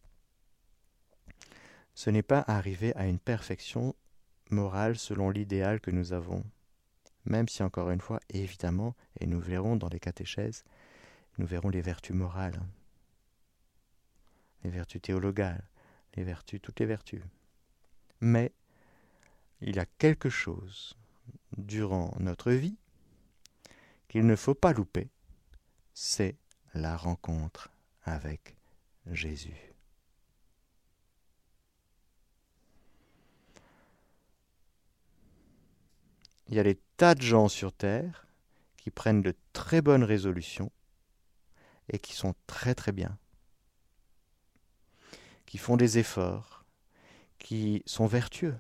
ce 1.95 2.09
n'est 2.09 2.23
pas 2.23 2.43
arriver 2.47 2.95
à 2.97 3.07
une 3.07 3.19
perfection 3.19 3.95
morale 4.51 4.97
selon 4.97 5.29
l'idéal 5.29 5.81
que 5.81 5.91
nous 5.91 6.13
avons. 6.13 6.43
Même 7.25 7.49
si, 7.49 7.63
encore 7.63 7.91
une 7.91 8.01
fois, 8.01 8.21
évidemment, 8.31 8.95
et 9.19 9.27
nous 9.27 9.41
verrons 9.41 9.77
dans 9.77 9.89
les 9.89 10.01
catéchèses, 10.01 10.65
nous 11.39 11.47
verrons 11.47 11.69
les 11.69 11.81
vertus 11.81 12.15
morales, 12.15 12.61
les 14.65 14.71
vertus 14.71 15.01
théologales, 15.03 15.65
les 16.15 16.25
vertus, 16.25 16.61
toutes 16.63 16.81
les 16.81 16.87
vertus. 16.87 17.23
Mais 18.21 18.53
il 19.61 19.77
y 19.77 19.79
a 19.79 19.87
quelque 19.87 20.31
chose 20.31 20.97
durant 21.57 22.15
notre 22.19 22.53
vie 22.53 22.77
qu'il 24.09 24.27
ne 24.27 24.37
faut 24.37 24.55
pas 24.55 24.73
louper, 24.73 25.09
c'est 25.95 26.37
la 26.75 26.97
rencontre 26.97 27.71
avec 28.03 28.57
Jésus. 29.07 29.70
Il 36.51 36.57
y 36.57 36.59
a 36.59 36.65
des 36.65 36.81
tas 36.97 37.15
de 37.15 37.23
gens 37.23 37.49
sur 37.49 37.73
Terre 37.73 38.27
qui 38.77 38.91
prennent 38.91 39.23
de 39.23 39.37
très 39.53 39.81
bonnes 39.81 40.03
résolutions 40.03 40.73
et 41.89 42.01
qui 42.01 42.13
sont 42.13 42.35
très 42.49 42.75
très 42.75 42.91
bien, 42.91 43.17
qui 45.47 45.59
font 45.59 45.77
des 45.77 45.99
efforts, 45.99 46.65
qui 47.39 47.85
sont 47.87 48.07
vertueux, 48.07 48.57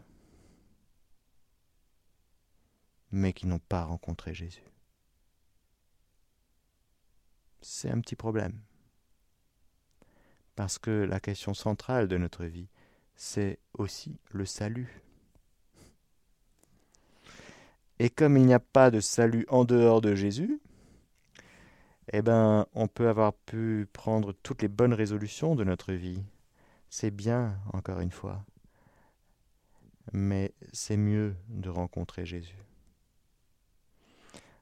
mais 3.10 3.32
qui 3.32 3.48
n'ont 3.48 3.58
pas 3.58 3.82
rencontré 3.82 4.34
Jésus. 4.34 4.62
C'est 7.60 7.90
un 7.90 8.00
petit 8.00 8.16
problème. 8.16 8.62
Parce 10.54 10.78
que 10.78 10.90
la 10.90 11.18
question 11.18 11.54
centrale 11.54 12.06
de 12.06 12.18
notre 12.18 12.44
vie, 12.44 12.68
c'est 13.16 13.58
aussi 13.74 14.20
le 14.30 14.46
salut. 14.46 15.02
Et 18.00 18.08
comme 18.08 18.38
il 18.38 18.46
n'y 18.46 18.54
a 18.54 18.60
pas 18.60 18.90
de 18.90 18.98
salut 18.98 19.44
en 19.50 19.66
dehors 19.66 20.00
de 20.00 20.14
Jésus, 20.14 20.58
eh 22.14 22.22
ben, 22.22 22.66
on 22.72 22.88
peut 22.88 23.10
avoir 23.10 23.34
pu 23.34 23.86
prendre 23.92 24.32
toutes 24.32 24.62
les 24.62 24.68
bonnes 24.68 24.94
résolutions 24.94 25.54
de 25.54 25.64
notre 25.64 25.92
vie. 25.92 26.22
C'est 26.88 27.10
bien, 27.10 27.60
encore 27.74 28.00
une 28.00 28.10
fois. 28.10 28.42
Mais 30.14 30.54
c'est 30.72 30.96
mieux 30.96 31.36
de 31.50 31.68
rencontrer 31.68 32.24
Jésus. 32.24 32.64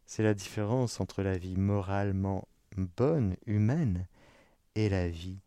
C'est 0.05 0.24
la 0.24 0.34
différence 0.34 1.01
entre 1.01 1.22
la 1.22 1.39
vie 1.39 1.57
moralement 1.57 2.49
bonne, 2.76 3.36
humaine, 3.47 4.09
et 4.74 4.89
la 4.89 5.09
vie 5.09 5.39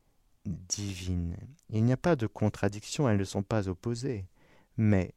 divine. 0.46 1.36
Il 1.70 1.84
n'y 1.84 1.92
a 1.92 1.98
pas 1.98 2.16
de 2.16 2.26
contradiction, 2.26 3.10
elles 3.10 3.18
ne 3.18 3.26
sont 3.26 3.44
pas 3.44 3.68
opposées. 3.68 4.28
Mais 4.78 5.14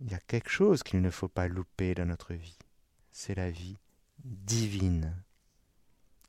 il 0.00 0.10
y 0.10 0.14
a 0.14 0.20
quelque 0.20 0.48
chose 0.48 0.82
qu'il 0.82 1.00
ne 1.00 1.10
faut 1.10 1.28
pas 1.28 1.48
louper 1.48 1.94
dans 1.94 2.06
notre 2.06 2.34
vie. 2.34 2.58
C'est 3.12 3.34
la 3.34 3.50
vie 3.50 3.76
divine. 4.24 5.14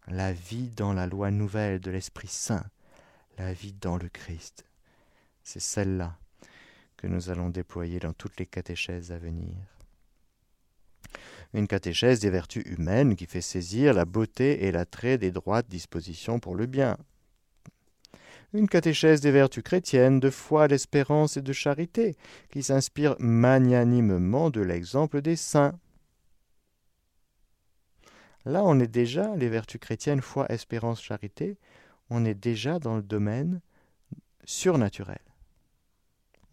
La 0.07 0.33
vie 0.33 0.69
dans 0.69 0.93
la 0.93 1.07
loi 1.07 1.31
nouvelle 1.31 1.79
de 1.79 1.91
l'Esprit 1.91 2.27
Saint. 2.27 2.65
La 3.37 3.53
vie 3.53 3.73
dans 3.73 3.97
le 3.97 4.09
Christ. 4.09 4.65
C'est 5.43 5.61
celle-là 5.61 6.17
que 6.97 7.07
nous 7.07 7.29
allons 7.29 7.49
déployer 7.49 7.99
dans 7.99 8.13
toutes 8.13 8.37
les 8.39 8.45
catéchèses 8.45 9.11
à 9.11 9.17
venir. 9.17 9.55
Une 11.53 11.67
catéchèse 11.67 12.19
des 12.19 12.29
vertus 12.29 12.63
humaines 12.65 13.15
qui 13.15 13.25
fait 13.25 13.41
saisir 13.41 13.93
la 13.93 14.05
beauté 14.05 14.65
et 14.65 14.71
l'attrait 14.71 15.17
des 15.17 15.31
droites 15.31 15.67
dispositions 15.67 16.39
pour 16.39 16.55
le 16.55 16.65
bien. 16.65 16.97
Une 18.53 18.67
catéchèse 18.67 19.21
des 19.21 19.31
vertus 19.31 19.63
chrétiennes, 19.63 20.19
de 20.19 20.29
foi, 20.29 20.67
d'espérance 20.67 21.37
et 21.37 21.41
de 21.41 21.53
charité, 21.53 22.17
qui 22.49 22.63
s'inspire 22.63 23.15
magnanimement 23.19 24.49
de 24.49 24.59
l'exemple 24.59 25.21
des 25.21 25.37
saints. 25.37 25.79
Là, 28.43 28.63
on 28.65 28.79
est 28.79 28.87
déjà, 28.87 29.35
les 29.37 29.47
vertus 29.47 29.79
chrétiennes, 29.79 30.21
foi, 30.21 30.51
espérance, 30.51 31.01
charité, 31.01 31.57
on 32.09 32.25
est 32.25 32.35
déjà 32.35 32.77
dans 32.77 32.97
le 32.97 33.03
domaine 33.03 33.61
surnaturel. 34.43 35.21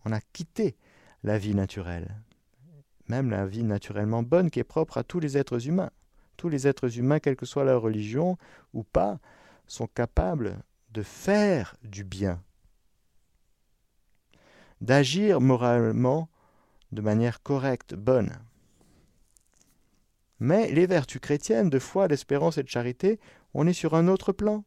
On 0.04 0.12
a 0.12 0.20
quitté 0.20 0.76
la 1.24 1.36
vie 1.36 1.54
naturelle, 1.54 2.14
même 3.08 3.30
la 3.30 3.44
vie 3.44 3.64
naturellement 3.64 4.22
bonne 4.22 4.50
qui 4.50 4.60
est 4.60 4.64
propre 4.64 4.98
à 4.98 5.02
tous 5.02 5.18
les 5.18 5.36
êtres 5.36 5.66
humains. 5.66 5.90
Tous 6.36 6.48
les 6.48 6.68
êtres 6.68 6.98
humains, 6.98 7.18
quelle 7.18 7.34
que 7.34 7.46
soit 7.46 7.64
leur 7.64 7.82
religion 7.82 8.38
ou 8.72 8.84
pas, 8.84 9.18
sont 9.66 9.88
capables 9.88 10.56
de 10.98 11.04
faire 11.04 11.76
du 11.84 12.02
bien, 12.02 12.42
d'agir 14.80 15.40
moralement 15.40 16.28
de 16.90 17.00
manière 17.00 17.40
correcte, 17.40 17.94
bonne. 17.94 18.36
Mais 20.40 20.72
les 20.72 20.86
vertus 20.86 21.20
chrétiennes 21.20 21.70
de 21.70 21.78
foi, 21.78 22.08
d'espérance 22.08 22.58
et 22.58 22.64
de 22.64 22.68
charité, 22.68 23.20
on 23.54 23.68
est 23.68 23.72
sur 23.72 23.94
un 23.94 24.08
autre 24.08 24.32
plan, 24.32 24.64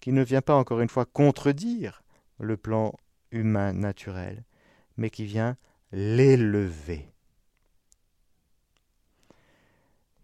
qui 0.00 0.10
ne 0.10 0.24
vient 0.24 0.40
pas 0.40 0.54
encore 0.54 0.80
une 0.80 0.88
fois 0.88 1.04
contredire 1.04 2.02
le 2.38 2.56
plan 2.56 2.94
humain 3.30 3.74
naturel, 3.74 4.42
mais 4.96 5.10
qui 5.10 5.26
vient 5.26 5.58
l'élever. 5.92 7.12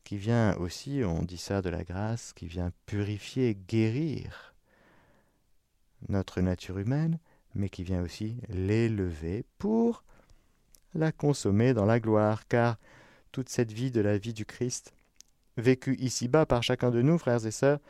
Qui 0.04 0.16
vient 0.16 0.56
aussi, 0.56 1.02
on 1.04 1.22
dit 1.22 1.36
ça 1.36 1.60
de 1.60 1.68
la 1.68 1.84
grâce, 1.84 2.32
qui 2.32 2.46
vient 2.46 2.72
purifier, 2.86 3.54
guérir 3.54 4.49
notre 6.08 6.40
nature 6.40 6.78
humaine, 6.78 7.18
mais 7.54 7.68
qui 7.68 7.82
vient 7.82 8.02
aussi 8.02 8.36
l'élever 8.48 9.44
pour 9.58 10.04
la 10.94 11.12
consommer 11.12 11.74
dans 11.74 11.86
la 11.86 12.00
gloire, 12.00 12.46
car 12.48 12.78
toute 13.32 13.48
cette 13.48 13.72
vie 13.72 13.90
de 13.90 14.00
la 14.00 14.18
vie 14.18 14.32
du 14.32 14.44
Christ, 14.44 14.94
vécue 15.56 15.96
ici-bas 15.96 16.46
par 16.46 16.62
chacun 16.62 16.90
de 16.90 17.02
nous, 17.02 17.18
frères 17.18 17.44
et 17.46 17.50
sœurs, 17.50 17.80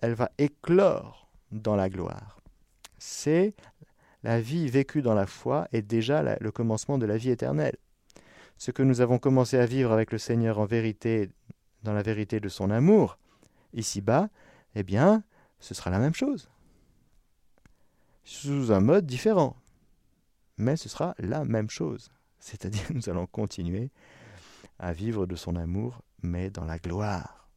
elle 0.00 0.14
va 0.14 0.30
éclore 0.38 1.28
dans 1.52 1.76
la 1.76 1.88
gloire. 1.88 2.40
C'est 2.98 3.54
la 4.22 4.40
vie 4.40 4.68
vécue 4.68 5.02
dans 5.02 5.14
la 5.14 5.26
foi 5.26 5.68
est 5.72 5.82
déjà 5.82 6.36
le 6.40 6.50
commencement 6.50 6.98
de 6.98 7.06
la 7.06 7.16
vie 7.16 7.30
éternelle. 7.30 7.76
Ce 8.58 8.70
que 8.70 8.82
nous 8.82 9.00
avons 9.00 9.18
commencé 9.18 9.58
à 9.58 9.66
vivre 9.66 9.92
avec 9.92 10.12
le 10.12 10.18
Seigneur 10.18 10.58
en 10.58 10.64
vérité, 10.64 11.30
dans 11.82 11.92
la 11.92 12.02
vérité 12.02 12.40
de 12.40 12.48
son 12.48 12.70
amour, 12.70 13.18
ici-bas, 13.74 14.28
eh 14.74 14.82
bien, 14.82 15.22
ce 15.60 15.74
sera 15.74 15.90
la 15.90 15.98
même 15.98 16.14
chose. 16.14 16.48
Sous 18.28 18.72
un 18.72 18.80
mode 18.80 19.06
différent. 19.06 19.56
Mais 20.58 20.76
ce 20.76 20.88
sera 20.88 21.14
la 21.20 21.44
même 21.44 21.70
chose. 21.70 22.10
C'est-à-dire 22.40 22.84
nous 22.94 23.08
allons 23.08 23.28
continuer 23.28 23.92
à 24.80 24.92
vivre 24.92 25.26
de 25.26 25.36
son 25.36 25.54
amour, 25.54 26.02
mais 26.22 26.50
dans 26.50 26.64
la 26.64 26.80
gloire. 26.80 27.48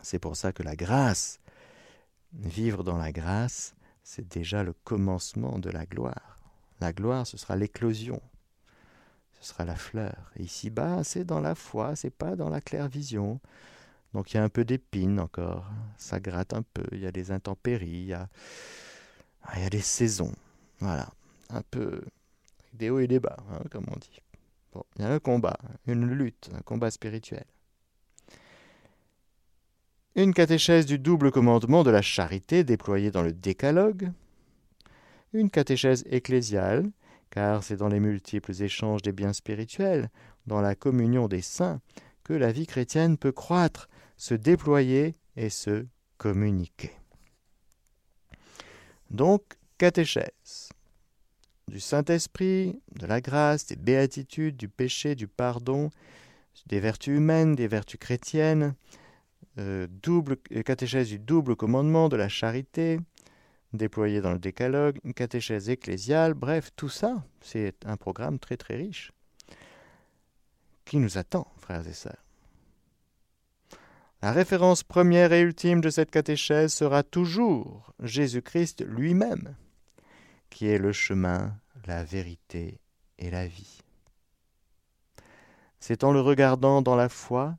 C'est 0.00 0.18
pour 0.18 0.34
ça 0.34 0.52
que 0.52 0.62
la 0.62 0.76
grâce, 0.76 1.40
vivre 2.32 2.82
dans 2.82 2.96
la 2.96 3.12
grâce, 3.12 3.74
c'est 4.02 4.26
déjà 4.26 4.62
le 4.62 4.72
commencement 4.72 5.58
de 5.58 5.68
la 5.68 5.84
gloire. 5.84 6.38
La 6.80 6.94
gloire, 6.94 7.26
ce 7.26 7.36
sera 7.36 7.54
l'éclosion, 7.54 8.22
ce 9.40 9.48
sera 9.50 9.66
la 9.66 9.76
fleur. 9.76 10.32
Ici-bas, 10.38 11.04
c'est 11.04 11.24
dans 11.24 11.40
la 11.40 11.54
foi, 11.54 11.96
c'est 11.96 12.08
pas 12.08 12.34
dans 12.34 12.48
la 12.48 12.62
claire 12.62 12.88
vision. 12.88 13.40
Donc 14.14 14.32
il 14.32 14.38
y 14.38 14.40
a 14.40 14.42
un 14.42 14.48
peu 14.48 14.64
d'épines 14.64 15.20
encore, 15.20 15.70
ça 15.98 16.18
gratte 16.18 16.54
un 16.54 16.62
peu, 16.62 16.86
il 16.92 17.00
y 17.00 17.06
a 17.06 17.12
des 17.12 17.30
intempéries, 17.30 17.88
il 17.88 18.06
y 18.06 18.14
a, 18.14 18.30
il 19.56 19.62
y 19.62 19.66
a 19.66 19.70
des 19.70 19.80
saisons. 19.80 20.34
Voilà, 20.80 21.08
un 21.50 21.62
peu 21.62 22.02
des 22.74 22.90
hauts 22.90 23.00
et 23.00 23.06
des 23.06 23.20
bas, 23.20 23.36
hein, 23.50 23.60
comme 23.70 23.86
on 23.88 23.98
dit 23.98 24.20
il 24.96 25.02
y 25.02 25.04
a 25.04 25.12
un 25.12 25.18
combat, 25.18 25.58
une 25.86 26.06
lutte, 26.06 26.50
un 26.54 26.60
combat 26.60 26.90
spirituel. 26.90 27.44
Une 30.14 30.34
catéchèse 30.34 30.86
du 30.86 30.98
double 30.98 31.30
commandement 31.30 31.84
de 31.84 31.90
la 31.90 32.02
charité 32.02 32.64
déployée 32.64 33.10
dans 33.10 33.22
le 33.22 33.32
décalogue. 33.32 34.10
Une 35.32 35.50
catéchèse 35.50 36.04
ecclésiale, 36.10 36.90
car 37.30 37.62
c'est 37.62 37.76
dans 37.76 37.88
les 37.88 38.00
multiples 38.00 38.62
échanges 38.62 39.02
des 39.02 39.12
biens 39.12 39.32
spirituels, 39.32 40.10
dans 40.46 40.60
la 40.60 40.74
communion 40.74 41.28
des 41.28 41.42
saints, 41.42 41.80
que 42.24 42.32
la 42.32 42.52
vie 42.52 42.66
chrétienne 42.66 43.16
peut 43.16 43.32
croître, 43.32 43.88
se 44.16 44.34
déployer 44.34 45.14
et 45.36 45.50
se 45.50 45.86
communiquer. 46.16 46.97
Donc, 49.10 49.42
catéchèse 49.78 50.70
du 51.68 51.80
Saint-Esprit, 51.80 52.80
de 52.98 53.06
la 53.06 53.20
grâce, 53.20 53.66
des 53.66 53.76
béatitudes, 53.76 54.56
du 54.56 54.68
péché, 54.68 55.14
du 55.14 55.28
pardon, 55.28 55.90
des 56.66 56.80
vertus 56.80 57.16
humaines, 57.16 57.54
des 57.54 57.68
vertus 57.68 58.00
chrétiennes, 58.00 58.74
euh, 59.58 59.86
double, 60.02 60.36
euh, 60.52 60.62
catéchèse 60.62 61.08
du 61.08 61.18
double 61.18 61.56
commandement, 61.56 62.08
de 62.08 62.16
la 62.16 62.28
charité, 62.28 63.00
déployé 63.72 64.20
dans 64.20 64.32
le 64.32 64.38
décalogue, 64.38 64.98
une 65.04 65.14
catéchèse 65.14 65.68
ecclésiale, 65.68 66.34
bref, 66.34 66.70
tout 66.76 66.88
ça, 66.88 67.24
c'est 67.40 67.74
un 67.84 67.96
programme 67.96 68.38
très 68.38 68.56
très 68.56 68.76
riche 68.76 69.12
qui 70.84 70.96
nous 70.96 71.18
attend, 71.18 71.46
frères 71.58 71.86
et 71.86 71.92
sœurs. 71.92 72.27
La 74.20 74.32
référence 74.32 74.82
première 74.82 75.32
et 75.32 75.40
ultime 75.40 75.80
de 75.80 75.90
cette 75.90 76.10
catéchèse 76.10 76.72
sera 76.72 77.02
toujours 77.02 77.92
Jésus-Christ 78.02 78.84
lui-même 78.84 79.54
qui 80.50 80.66
est 80.66 80.78
le 80.78 80.92
chemin, 80.92 81.56
la 81.86 82.04
vérité 82.04 82.80
et 83.18 83.30
la 83.30 83.46
vie. 83.46 83.80
C'est 85.80 86.04
en 86.04 86.12
le 86.12 86.20
regardant 86.20 86.82
dans 86.82 86.96
la 86.96 87.08
foi 87.08 87.56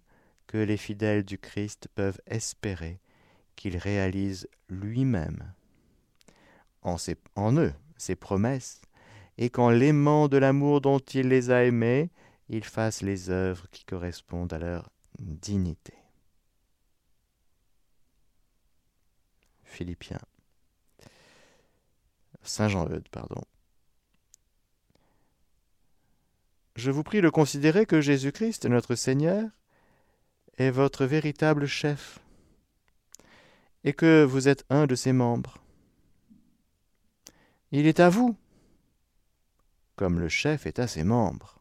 que 0.48 0.58
les 0.58 0.78
fidèles 0.78 1.24
du 1.24 1.38
Christ 1.38 1.88
peuvent 1.96 2.20
espérer 2.26 3.00
qu'il 3.56 3.78
réalise 3.78 4.48
lui-même 4.68 5.54
en, 6.82 6.98
eux 7.58 7.74
ses 7.98 8.16
promesses, 8.16 8.82
et 9.38 9.50
qu'en 9.50 9.70
l'aimant 9.70 10.28
de 10.28 10.38
l'amour 10.38 10.82
dont 10.82 11.00
il 11.00 11.28
les 11.28 11.52
a 11.52 11.64
aimés, 11.64 12.10
il 12.48 12.64
fasse 12.64 13.02
les 13.02 13.30
œuvres 13.30 13.68
qui 13.72 13.86
correspondent 13.86 14.54
à 14.54 14.60
leur 14.60 14.90
dignité. 15.20 15.99
Philippiens 19.70 20.20
Saint 22.44 22.68
Jean-Eudes, 22.68 23.08
pardon. 23.10 23.42
Je 26.76 26.92
vous 26.92 27.04
prie 27.04 27.22
de 27.22 27.30
considérer 27.30 27.86
que 27.86 28.02
Jésus-Christ, 28.02 28.66
notre 28.66 28.96
Seigneur, 28.96 29.50
est 30.58 30.72
votre 30.72 31.06
véritable 31.06 31.68
chef, 31.68 32.20
et 33.84 33.94
que 33.94 34.24
vous 34.24 34.48
êtes 34.48 34.66
un 34.70 34.88
de 34.88 34.96
ses 34.96 35.14
membres. 35.14 35.58
Il 37.72 37.86
est 37.86 38.00
à 38.00 38.10
vous, 38.10 38.36
comme 39.96 40.20
le 40.20 40.30
chef 40.30 40.66
est 40.66 40.80
à 40.80 40.88
ses 40.88 41.04
membres. 41.04 41.60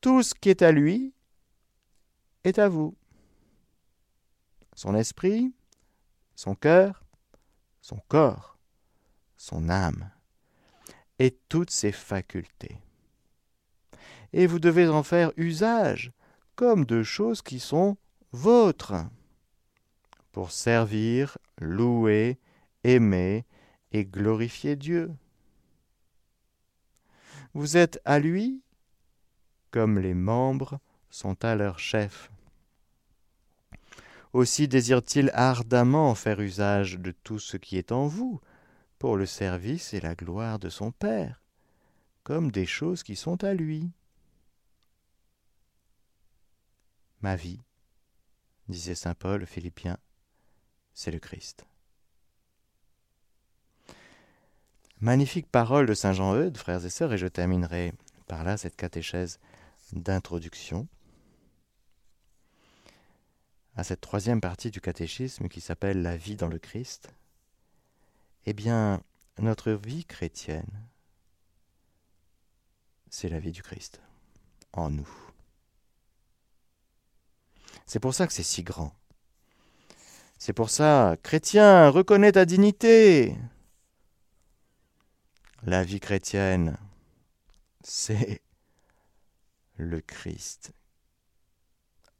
Tout 0.00 0.22
ce 0.22 0.34
qui 0.34 0.48
est 0.48 0.62
à 0.62 0.72
lui 0.72 1.12
est 2.44 2.58
à 2.58 2.68
vous. 2.68 2.96
Son 4.74 4.94
esprit, 4.94 5.52
son 6.36 6.54
cœur, 6.54 7.04
son 7.80 7.98
corps 8.06 8.56
son 9.36 9.68
âme 9.68 10.10
et 11.18 11.38
toutes 11.48 11.70
ses 11.70 11.92
facultés. 11.92 12.80
Et 14.32 14.46
vous 14.46 14.58
devez 14.58 14.88
en 14.88 15.02
faire 15.02 15.32
usage 15.36 16.12
comme 16.56 16.84
de 16.84 17.02
choses 17.02 17.42
qui 17.42 17.60
sont 17.60 17.96
vôtres, 18.32 18.94
pour 20.32 20.50
servir, 20.50 21.38
louer, 21.58 22.38
aimer 22.84 23.46
et 23.92 24.04
glorifier 24.04 24.76
Dieu. 24.76 25.10
Vous 27.54 27.76
êtes 27.76 28.00
à 28.04 28.18
lui 28.18 28.62
comme 29.70 29.98
les 29.98 30.14
membres 30.14 30.78
sont 31.10 31.42
à 31.44 31.54
leur 31.54 31.78
chef. 31.78 32.30
Aussi 34.32 34.68
désire-t-il 34.68 35.30
ardemment 35.34 36.14
faire 36.14 36.40
usage 36.40 36.98
de 36.98 37.10
tout 37.10 37.38
ce 37.38 37.56
qui 37.56 37.78
est 37.78 37.92
en 37.92 38.06
vous, 38.06 38.40
pour 38.98 39.16
le 39.16 39.26
service 39.26 39.94
et 39.94 40.00
la 40.00 40.14
gloire 40.14 40.58
de 40.58 40.68
son 40.68 40.90
Père, 40.90 41.42
comme 42.22 42.50
des 42.50 42.66
choses 42.66 43.02
qui 43.02 43.16
sont 43.16 43.44
à 43.44 43.54
lui. 43.54 43.90
Ma 47.20 47.36
vie, 47.36 47.60
disait 48.68 48.94
saint 48.94 49.14
Paul 49.14 49.42
aux 49.42 49.46
Philippiens, 49.46 49.98
c'est 50.94 51.10
le 51.10 51.18
Christ. 51.18 51.66
Magnifique 55.00 55.50
parole 55.50 55.86
de 55.86 55.94
saint 55.94 56.14
Jean-Eudes, 56.14 56.56
frères 56.56 56.84
et 56.84 56.90
sœurs, 56.90 57.12
et 57.12 57.18
je 57.18 57.26
terminerai 57.26 57.92
par 58.26 58.44
là 58.44 58.56
cette 58.56 58.76
catéchèse 58.76 59.38
d'introduction 59.92 60.88
à 63.76 63.84
cette 63.84 64.00
troisième 64.00 64.40
partie 64.40 64.70
du 64.70 64.80
catéchisme 64.80 65.48
qui 65.48 65.60
s'appelle 65.60 66.00
la 66.02 66.16
vie 66.16 66.36
dans 66.36 66.48
le 66.48 66.58
Christ, 66.58 67.10
eh 68.46 68.54
bien, 68.54 69.02
notre 69.38 69.72
vie 69.72 70.06
chrétienne, 70.06 70.88
c'est 73.10 73.28
la 73.28 73.38
vie 73.38 73.52
du 73.52 73.62
Christ 73.62 74.00
en 74.72 74.90
nous. 74.90 75.08
C'est 77.84 78.00
pour 78.00 78.14
ça 78.14 78.26
que 78.26 78.32
c'est 78.32 78.42
si 78.42 78.62
grand. 78.62 78.94
C'est 80.38 80.54
pour 80.54 80.70
ça, 80.70 81.16
chrétien, 81.22 81.90
reconnais 81.90 82.32
ta 82.32 82.46
dignité. 82.46 83.36
La 85.62 85.84
vie 85.84 86.00
chrétienne, 86.00 86.78
c'est 87.82 88.42
le 89.76 90.00
Christ 90.00 90.72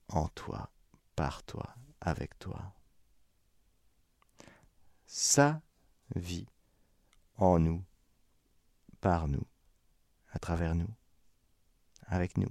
en 0.09 0.29
toi 0.29 0.71
par 1.17 1.43
toi, 1.43 1.75
avec 2.01 2.39
toi. 2.39 2.75
Sa 5.07 5.61
vie 6.15 6.47
en 7.39 7.59
nous, 7.59 7.83
par 9.01 9.27
nous, 9.27 9.47
à 10.31 10.39
travers 10.39 10.75
nous, 10.75 10.91
avec 12.07 12.37
nous. 12.37 12.51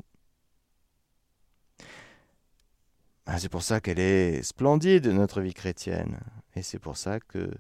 Ah, 3.28 3.40
c'est 3.40 3.50
pour 3.50 3.64
ça 3.64 3.82
qu'elle 3.82 4.00
est 4.00 4.44
splendide, 4.44 5.08
notre 5.08 5.42
vie 5.42 5.54
chrétienne. 5.54 6.20
Et 6.56 6.62
c'est 6.62 6.80
pour 6.80 6.98
ça 6.98 7.20
que 7.20 7.52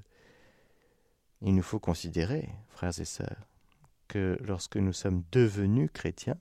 il 1.42 1.54
nous 1.54 1.64
faut 1.64 1.80
considérer, 1.80 2.50
frères 2.70 3.00
et 3.00 3.06
sœurs, 3.06 3.48
que 4.08 4.38
lorsque 4.42 4.78
nous 4.78 4.94
sommes 4.94 5.24
devenus 5.32 5.90
chrétiens, 5.94 6.38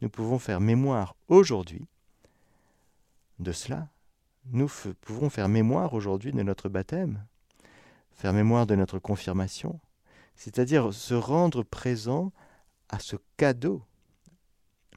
nous 0.00 0.08
pouvons 0.08 0.38
faire 0.38 0.60
mémoire 0.60 1.16
aujourd'hui 1.28 1.88
de 3.38 3.52
cela, 3.52 3.88
nous 4.52 4.68
pouvons 5.00 5.30
faire 5.30 5.48
mémoire 5.48 5.94
aujourd'hui 5.94 6.32
de 6.32 6.42
notre 6.42 6.68
baptême, 6.68 7.24
faire 8.12 8.32
mémoire 8.32 8.66
de 8.66 8.74
notre 8.74 8.98
confirmation, 8.98 9.80
c'est-à-dire 10.34 10.92
se 10.92 11.14
rendre 11.14 11.62
présent 11.62 12.32
à 12.88 12.98
ce 12.98 13.16
cadeau 13.36 13.82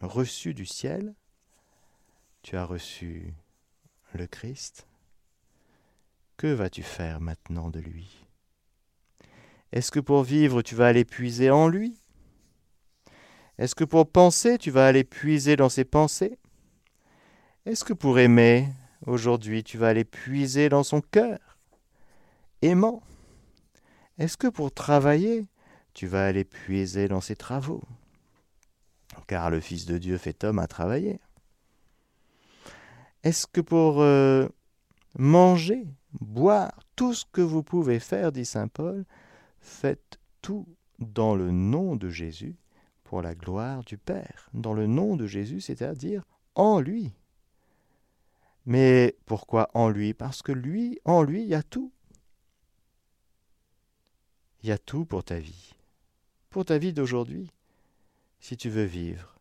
reçu 0.01 0.53
du 0.53 0.65
ciel. 0.65 1.13
Tu 2.41 2.55
as 2.55 2.65
reçu 2.65 3.33
le 4.13 4.27
Christ. 4.27 4.87
Que 6.37 6.47
vas-tu 6.47 6.83
faire 6.83 7.19
maintenant 7.19 7.69
de 7.69 7.79
lui? 7.79 8.25
Est-ce 9.71 9.91
que 9.91 9.99
pour 9.99 10.23
vivre 10.23 10.61
tu 10.61 10.75
vas 10.75 10.87
aller 10.87 11.05
puiser 11.05 11.51
en 11.51 11.67
lui? 11.67 11.99
Est-ce 13.57 13.75
que 13.75 13.83
pour 13.83 14.09
penser 14.09 14.57
tu 14.57 14.71
vas 14.71 14.87
aller 14.87 15.03
puiser 15.03 15.55
dans 15.55 15.69
ses 15.69 15.83
pensées? 15.83 16.39
Est-ce 17.65 17.83
que 17.83 17.93
pour 17.93 18.19
aimer 18.19 18.69
Aujourd'hui, 19.05 19.63
tu 19.63 19.77
vas 19.77 19.89
aller 19.89 20.03
puiser 20.03 20.69
dans 20.69 20.83
son 20.83 21.01
cœur, 21.01 21.39
aimant. 22.61 23.01
Est-ce 24.17 24.35
que 24.35 24.47
pour 24.47 24.73
travailler, 24.73 25.47
tu 25.93 26.05
vas 26.07 26.25
aller 26.25 26.43
puiser 26.43 27.07
dans 27.07 27.21
ses 27.21 27.35
travaux? 27.35 27.83
Car 29.27 29.49
le 29.49 29.59
Fils 29.59 29.85
de 29.85 29.97
Dieu 29.97 30.17
fait 30.17 30.43
homme 30.43 30.59
à 30.59 30.67
travailler. 30.67 31.19
Est-ce 33.23 33.47
que 33.47 33.61
pour 33.61 34.01
euh, 34.01 34.47
manger, 35.17 35.87
boire, 36.19 36.77
tout 36.95 37.13
ce 37.13 37.25
que 37.31 37.41
vous 37.41 37.63
pouvez 37.63 37.99
faire, 37.99 38.31
dit 38.31 38.45
Saint 38.45 38.67
Paul, 38.67 39.05
faites 39.61 40.19
tout 40.41 40.67
dans 40.99 41.35
le 41.35 41.51
nom 41.51 41.95
de 41.95 42.09
Jésus 42.09 42.57
pour 43.03 43.21
la 43.21 43.35
gloire 43.35 43.83
du 43.83 43.97
Père? 43.97 44.49
Dans 44.53 44.73
le 44.73 44.87
nom 44.87 45.15
de 45.15 45.25
Jésus, 45.25 45.61
c'est-à-dire 45.61 46.23
en 46.55 46.79
lui. 46.81 47.13
Mais 48.69 49.17
pourquoi 49.25 49.71
en 49.73 49.89
lui? 49.89 50.13
Parce 50.13 50.43
que 50.43 50.51
lui, 50.51 50.99
en 51.03 51.23
lui, 51.23 51.41
il 51.41 51.47
y 51.47 51.55
a 51.55 51.63
tout. 51.63 51.91
Il 54.61 54.69
y 54.69 54.71
a 54.71 54.77
tout 54.77 55.05
pour 55.05 55.23
ta 55.23 55.39
vie. 55.39 55.73
Pour 56.51 56.65
ta 56.65 56.77
vie 56.77 56.93
d'aujourd'hui. 56.93 57.51
Si 58.39 58.57
tu 58.57 58.69
veux 58.69 58.83
vivre, 58.83 59.39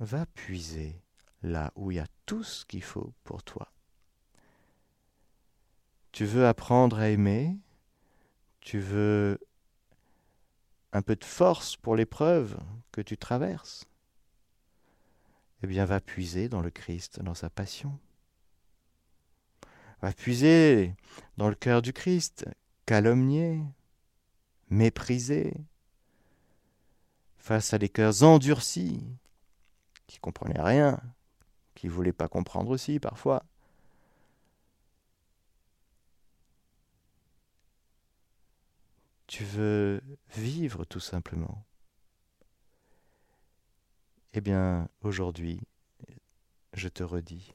va 0.00 0.26
puiser 0.26 1.00
là 1.44 1.72
où 1.76 1.92
il 1.92 1.98
y 1.98 2.00
a 2.00 2.08
tout 2.26 2.42
ce 2.42 2.66
qu'il 2.66 2.82
faut 2.82 3.12
pour 3.22 3.44
toi. 3.44 3.72
Tu 6.10 6.24
veux 6.24 6.48
apprendre 6.48 6.98
à 6.98 7.10
aimer, 7.10 7.56
tu 8.60 8.80
veux 8.80 9.38
un 10.92 11.02
peu 11.02 11.14
de 11.14 11.24
force 11.24 11.76
pour 11.76 11.94
l'épreuve 11.94 12.58
que 12.90 13.00
tu 13.00 13.16
traverses, 13.16 13.84
eh 15.62 15.68
bien 15.68 15.84
va 15.84 16.00
puiser 16.00 16.48
dans 16.48 16.62
le 16.62 16.70
Christ, 16.70 17.20
dans 17.22 17.34
sa 17.34 17.48
passion 17.48 17.96
puiser 20.16 20.94
dans 21.36 21.48
le 21.48 21.54
cœur 21.54 21.82
du 21.82 21.92
Christ, 21.92 22.46
calomnier, 22.86 23.62
méprisé, 24.70 25.54
face 27.38 27.72
à 27.72 27.78
des 27.78 27.88
cœurs 27.88 28.22
endurcis, 28.22 29.04
qui 30.06 30.18
comprenaient 30.18 30.62
rien, 30.62 31.00
qui 31.74 31.88
voulaient 31.88 32.12
pas 32.12 32.28
comprendre 32.28 32.70
aussi 32.70 32.98
parfois. 32.98 33.44
Tu 39.26 39.44
veux 39.44 40.02
vivre 40.34 40.84
tout 40.84 41.00
simplement. 41.00 41.64
Eh 44.32 44.40
bien, 44.40 44.88
aujourd'hui, 45.02 45.60
je 46.72 46.88
te 46.88 47.02
redis, 47.02 47.54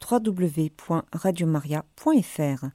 www.radiomaria.fr. 0.00 2.70